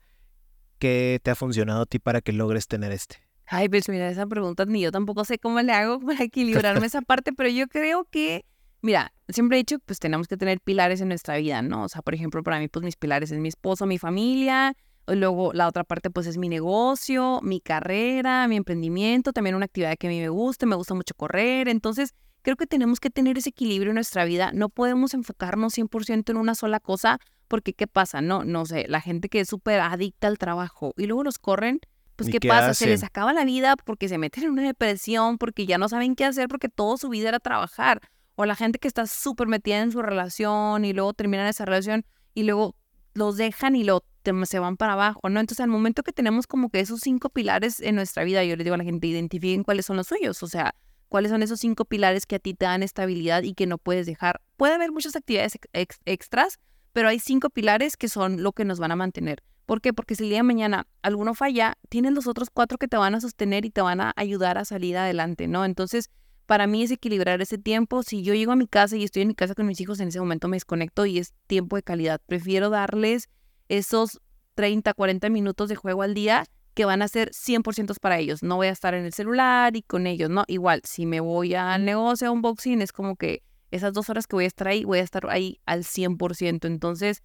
[0.80, 3.25] ¿qué te ha funcionado a ti para que logres tener este?
[3.48, 7.02] Ay, pues mira, esa pregunta ni yo tampoco sé cómo le hago para equilibrarme esa
[7.02, 8.46] parte, pero yo creo que,
[8.82, 11.84] mira, siempre he dicho, pues tenemos que tener pilares en nuestra vida, ¿no?
[11.84, 14.76] O sea, por ejemplo, para mí, pues mis pilares es mi esposo, mi familia,
[15.08, 19.96] luego la otra parte, pues es mi negocio, mi carrera, mi emprendimiento, también una actividad
[19.98, 23.38] que a mí me gusta, me gusta mucho correr, entonces creo que tenemos que tener
[23.38, 27.88] ese equilibrio en nuestra vida, no podemos enfocarnos 100% en una sola cosa, porque ¿qué
[27.88, 28.22] pasa?
[28.22, 31.80] No, no sé, la gente que es súper adicta al trabajo y luego los corren,
[32.16, 32.74] pues ¿qué, pasa?
[32.74, 36.16] Se les acaba la vida porque se meten en una depresión, porque ya no saben
[36.16, 38.02] qué hacer, porque toda su vida era trabajar.
[38.36, 42.06] O la gente que está súper metida en su relación y luego terminan esa relación
[42.34, 42.76] y luego
[43.14, 44.04] los dejan y lo,
[44.44, 45.40] se van para abajo, ¿no?
[45.40, 48.64] Entonces, al momento que tenemos como que esos cinco pilares en nuestra vida, yo les
[48.66, 50.76] digo a la gente, identifiquen cuáles son los suyos, o sea,
[51.08, 54.06] cuáles son esos cinco pilares que a ti te dan estabilidad y que no puedes
[54.06, 54.42] dejar.
[54.58, 55.58] Puede haber muchas actividades
[56.06, 56.60] extras,
[56.92, 59.44] pero hay cinco pilares que son lo que nos van a mantener.
[59.66, 59.94] ¿Por qué?
[59.94, 63.16] Porque si el día de mañana alguno falla, tienes los otros cuatro que te van
[63.16, 65.66] a sostener y te van a ayudar a salir adelante, ¿no?
[65.66, 66.10] Entonces,
[66.46, 68.04] para mí es equilibrar ese tiempo.
[68.04, 70.10] Si yo llego a mi casa y estoy en mi casa con mis hijos, en
[70.10, 72.22] ese momento me desconecto y es tiempo de calidad.
[72.28, 73.30] Prefiero darles
[73.68, 74.22] esos
[74.54, 76.46] 30, 40 minutos de juego al día
[76.76, 78.44] que van a ser 100% para ellos.
[78.44, 80.44] No voy a estar en el celular y con ellos, ¿no?
[80.48, 84.36] Igual, si me voy al negocio, a unboxing, es como que esas dos horas que
[84.36, 86.68] voy a estar ahí, voy a estar ahí al 100%.
[86.68, 87.24] Entonces,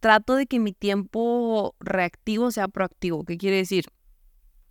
[0.00, 3.24] trato de que mi tiempo reactivo sea proactivo.
[3.24, 3.86] ¿Qué quiere decir?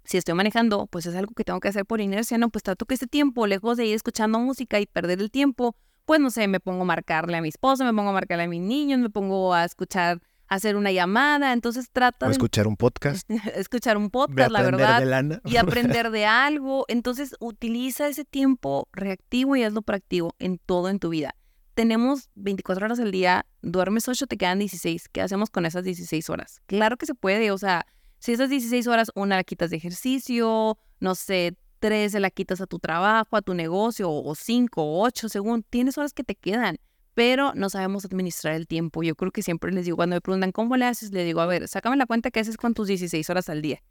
[0.03, 2.85] Si estoy manejando, pues es algo que tengo que hacer por inercia, no, pues trato
[2.85, 6.47] que ese tiempo, lejos de ir escuchando música y perder el tiempo, pues no sé,
[6.47, 9.09] me pongo a marcarle a mi esposo, me pongo a marcarle a mis niños, me
[9.09, 13.29] pongo a escuchar, a hacer una llamada, entonces trata O de escuchar un podcast.
[13.55, 15.41] escuchar un podcast, la verdad, de lana.
[15.43, 16.85] y aprender de algo.
[16.87, 21.35] Entonces, utiliza ese tiempo reactivo y hazlo proactivo en todo en tu vida.
[21.77, 25.09] Tenemos 24 horas al día, duermes 8, te quedan 16.
[25.09, 26.59] ¿Qué hacemos con esas 16 horas?
[26.65, 27.85] Claro que se puede, o sea,
[28.17, 32.61] si esas 16 horas, una la quitas de ejercicio, no sé, tres se la quitas
[32.61, 36.33] a tu trabajo, a tu negocio, o cinco, o ocho, según, tienes horas que te
[36.33, 36.79] quedan,
[37.13, 39.03] pero no sabemos administrar el tiempo.
[39.03, 41.45] Yo creo que siempre les digo, cuando me preguntan cómo le haces, le digo, a
[41.45, 43.83] ver, sácame la cuenta que haces con tus 16 horas al día.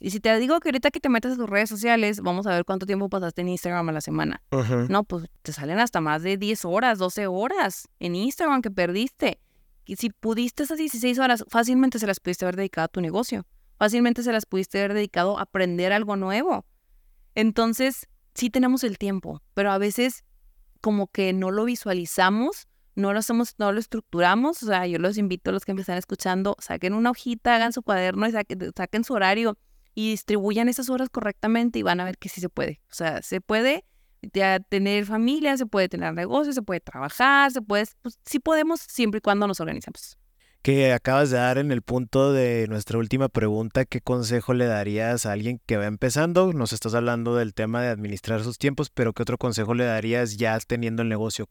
[0.00, 2.50] Y si te digo que ahorita que te metas a tus redes sociales, vamos a
[2.50, 4.42] ver cuánto tiempo pasaste en Instagram a la semana.
[4.88, 9.40] No, pues te salen hasta más de 10 horas, 12 horas en Instagram que perdiste.
[9.86, 13.46] Y si pudiste esas 16 horas, fácilmente se las pudiste haber dedicado a tu negocio.
[13.78, 16.64] Fácilmente se las pudiste haber dedicado a aprender algo nuevo.
[17.34, 20.24] Entonces, sí tenemos el tiempo, pero a veces
[20.80, 24.62] como que no lo visualizamos, no lo hacemos, no lo estructuramos.
[24.62, 27.72] O sea, yo los invito a los que me están escuchando, saquen una hojita, hagan
[27.72, 29.56] su cuaderno y saquen, saquen su horario
[29.94, 32.80] y distribuyan esas horas correctamente y van a ver que sí se puede.
[32.90, 33.84] O sea, se puede
[34.32, 38.80] ya tener familia, se puede tener negocios, se puede trabajar, se puede, pues sí podemos
[38.80, 40.18] siempre y cuando nos organizamos.
[40.62, 45.26] Que acabas de dar en el punto de nuestra última pregunta, ¿qué consejo le darías
[45.26, 46.54] a alguien que va empezando?
[46.54, 50.38] Nos estás hablando del tema de administrar sus tiempos, pero ¿qué otro consejo le darías
[50.38, 51.50] ya teniendo el negocio?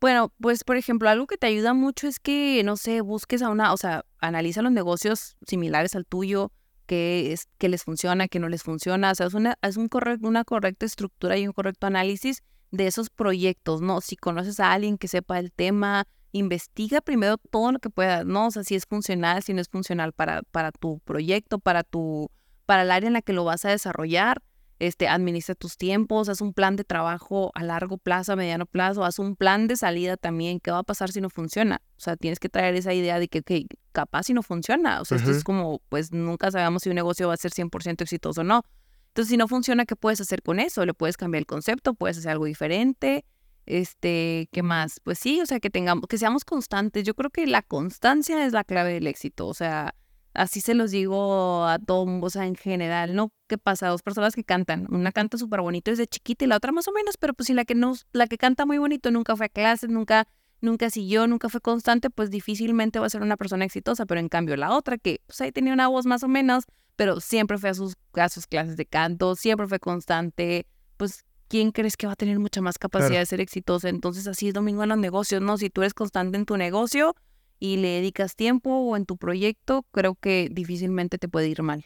[0.00, 3.50] Bueno, pues por ejemplo, algo que te ayuda mucho es que, no sé, busques a
[3.50, 6.50] una, o sea, analiza los negocios similares al tuyo,
[6.90, 9.88] qué es, qué les funciona, qué no les funciona, o sea, es una, es un
[10.22, 14.00] una correcta estructura y un correcto análisis de esos proyectos, ¿no?
[14.00, 18.48] Si conoces a alguien que sepa el tema, investiga primero todo lo que puedas, ¿no?
[18.48, 22.28] O sea, si es funcional, si no es funcional para, para tu proyecto, para tu,
[22.66, 24.42] para el área en la que lo vas a desarrollar.
[24.80, 29.04] Este, administra tus tiempos, haz un plan de trabajo a largo plazo, a mediano plazo,
[29.04, 30.58] haz un plan de salida también.
[30.58, 31.82] ¿Qué va a pasar si no funciona?
[31.98, 35.02] O sea, tienes que traer esa idea de que, ok, capaz si no funciona.
[35.02, 38.00] O sea, esto es como, pues nunca sabemos si un negocio va a ser 100%
[38.00, 38.62] exitoso o no.
[39.08, 40.86] Entonces, si no funciona, ¿qué puedes hacer con eso?
[40.86, 43.26] Le puedes cambiar el concepto, puedes hacer algo diferente.
[43.66, 44.98] Este, ¿qué más?
[45.04, 47.04] Pues sí, o sea, que tengamos, que seamos constantes.
[47.04, 49.46] Yo creo que la constancia es la clave del éxito.
[49.46, 49.94] O sea,
[50.34, 53.32] así se los digo a todo mundo, o sea, en general, ¿no?
[53.48, 53.88] ¿Qué pasa?
[53.88, 54.86] Dos personas que cantan.
[54.90, 57.54] Una canta súper bonito desde chiquita y la otra más o menos, pero pues si
[57.54, 60.26] la que no, la que canta muy bonito nunca fue a clases, nunca,
[60.60, 64.06] nunca siguió, nunca fue constante, pues difícilmente va a ser una persona exitosa.
[64.06, 66.64] Pero en cambio, la otra que, pues ahí tenía una voz más o menos,
[66.96, 70.66] pero siempre fue a sus, a sus clases de canto, siempre fue constante,
[70.96, 73.20] pues ¿quién crees que va a tener mucha más capacidad Claro.
[73.20, 73.88] de ser exitosa?
[73.88, 75.56] Entonces así es domingo en los negocios, ¿no?
[75.58, 77.16] Si tú eres constante en tu negocio
[77.60, 81.84] y le dedicas tiempo o en tu proyecto, creo que difícilmente te puede ir mal.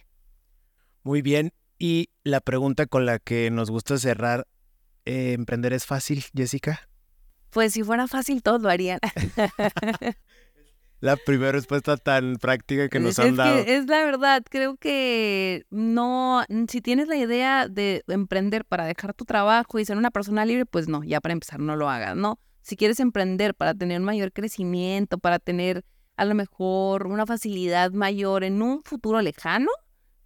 [1.02, 1.52] Muy bien.
[1.78, 4.46] Y la pregunta con la que nos gusta cerrar,
[5.04, 6.88] eh, ¿emprender es fácil, Jessica?
[7.50, 9.00] Pues si fuera fácil, todos lo harían.
[11.00, 13.62] La primera respuesta tan práctica que nos es han dado.
[13.62, 19.12] que es la verdad, creo que no, si tienes la idea de emprender para dejar
[19.12, 22.16] tu trabajo y ser una persona libre, pues no, ya para empezar no lo hagas,
[22.16, 22.38] ¿no?
[22.64, 25.84] Si quieres emprender para tener un mayor crecimiento, para tener
[26.16, 29.68] a lo mejor una facilidad mayor en un futuro lejano,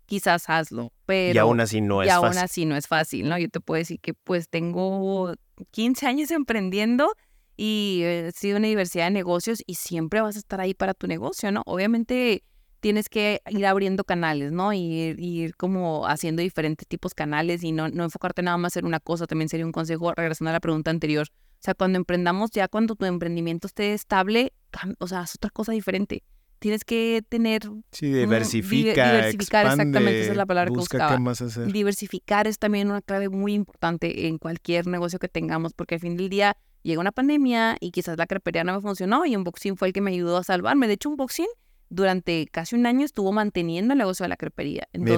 [0.06, 2.42] quizás hazlo, pero y aún así no y es aún fácil.
[2.44, 3.36] así no es fácil, ¿no?
[3.38, 5.34] Yo te puedo decir que pues tengo
[5.72, 7.12] 15 años emprendiendo
[7.56, 11.08] y he sido una diversidad de negocios y siempre vas a estar ahí para tu
[11.08, 11.62] negocio, ¿no?
[11.66, 12.44] Obviamente
[12.78, 14.72] tienes que ir abriendo canales, ¿no?
[14.72, 18.76] Y ir, ir como haciendo diferentes tipos de canales y no, no enfocarte nada más
[18.76, 21.26] en una cosa, también sería un consejo, regresando a la pregunta anterior.
[21.58, 24.52] O sea, cuando emprendamos, ya cuando tu emprendimiento esté estable,
[24.98, 26.22] o sea, es otra cosa diferente.
[26.60, 31.16] Tienes que tener Sí, diver- diversifica, diversificar, exactamente, esa es la palabra que busca buscaba.
[31.16, 31.72] qué más hacer.
[31.72, 36.16] Diversificar es también una clave muy importante en cualquier negocio que tengamos, porque al fin
[36.16, 39.88] del día llega una pandemia y quizás la crepería no me funcionó y Unboxing fue
[39.88, 40.86] el que me ayudó a salvarme.
[40.88, 41.46] De hecho, Unboxing
[41.90, 44.88] durante casi un año estuvo manteniendo el negocio de la crepería.
[44.92, 45.16] Mira.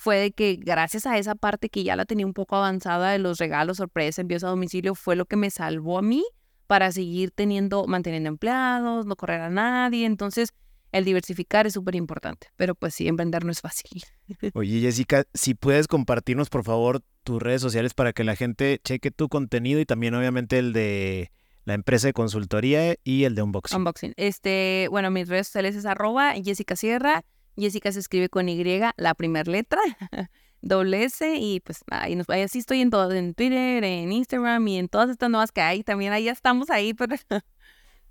[0.00, 3.18] Fue de que gracias a esa parte que ya la tenía un poco avanzada de
[3.18, 6.24] los regalos, sorpresa, envíos a domicilio, fue lo que me salvó a mí
[6.66, 10.06] para seguir teniendo, manteniendo empleados, no correr a nadie.
[10.06, 10.54] Entonces,
[10.90, 12.46] el diversificar es súper importante.
[12.56, 14.02] Pero pues sí, emprender no es fácil.
[14.54, 19.10] Oye, Jessica, si puedes compartirnos, por favor, tus redes sociales para que la gente cheque
[19.10, 21.30] tu contenido y también, obviamente, el de
[21.66, 23.76] la empresa de consultoría y el de unboxing.
[23.76, 24.14] Unboxing.
[24.16, 27.22] Este, bueno, mis redes sociales es arroba Jessica Sierra.
[27.56, 28.62] Jessica se escribe con Y,
[28.96, 29.80] la primera letra,
[30.62, 34.66] doble S, y pues ahí, nos, ahí así estoy en todo, en Twitter, en Instagram
[34.68, 35.82] y en todas estas nuevas que hay.
[35.82, 37.16] También ahí estamos ahí, pero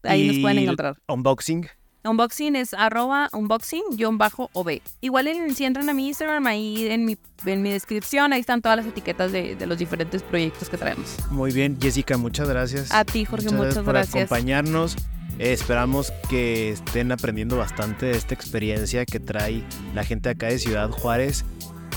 [0.03, 0.97] ahí nos pueden encontrar.
[1.07, 1.67] Unboxing.
[2.03, 4.81] Unboxing es arroba unboxing-ob.
[5.01, 8.61] Igual en, si entran a mi Instagram, ahí en mi, en mi descripción, ahí están
[8.61, 11.17] todas las etiquetas de, de los diferentes proyectos que traemos.
[11.29, 12.93] Muy bien, Jessica, muchas gracias.
[12.93, 14.15] A ti, Jorge, muchas, por gracias.
[14.15, 14.95] acompañarnos.
[15.39, 19.63] Eh, esperamos que estén aprendiendo bastante de esta experiencia que trae
[19.95, 21.45] la gente acá de Ciudad Juárez.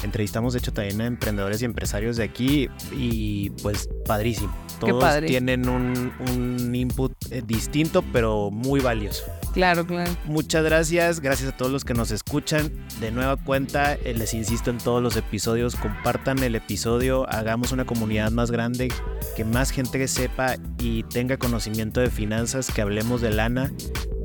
[0.03, 4.55] Entrevistamos de hecho también a emprendedores y empresarios de aquí y pues padrísimo.
[4.81, 5.29] Todos padre.
[5.29, 9.25] tienen un, un input eh, distinto pero muy valioso.
[9.53, 10.11] Claro, claro.
[10.25, 12.73] Muchas gracias, gracias a todos los que nos escuchan.
[13.01, 17.85] De nueva cuenta, eh, les insisto en todos los episodios, compartan el episodio, hagamos una
[17.85, 18.91] comunidad más grande,
[19.37, 23.71] que más gente sepa y tenga conocimiento de finanzas, que hablemos de lana,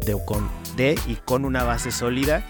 [0.06, 2.46] de, con, de y con una base sólida.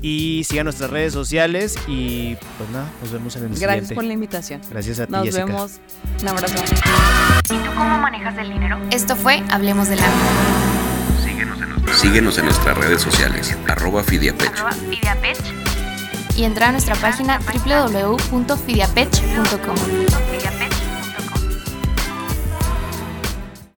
[0.00, 3.94] Y sigan nuestras redes sociales y pues nada, nos vemos en el Gracias siguiente.
[3.96, 4.60] por la invitación.
[4.70, 5.44] Gracias a ti, Nos Jessica.
[5.44, 5.72] vemos.
[6.22, 6.54] Un abrazo.
[7.44, 8.78] ¿Y tú cómo manejas el dinero?
[8.92, 10.06] Esto fue Hablemos de la
[11.24, 14.52] Síguenos en nuestras Síguenos en nuestras redes sociales, arroba Fidiapech.
[14.52, 15.38] Arroba Fidiapech.
[16.36, 19.76] y entra a nuestra página www.fidiapech.com.
[19.76, 20.47] Fidiapech.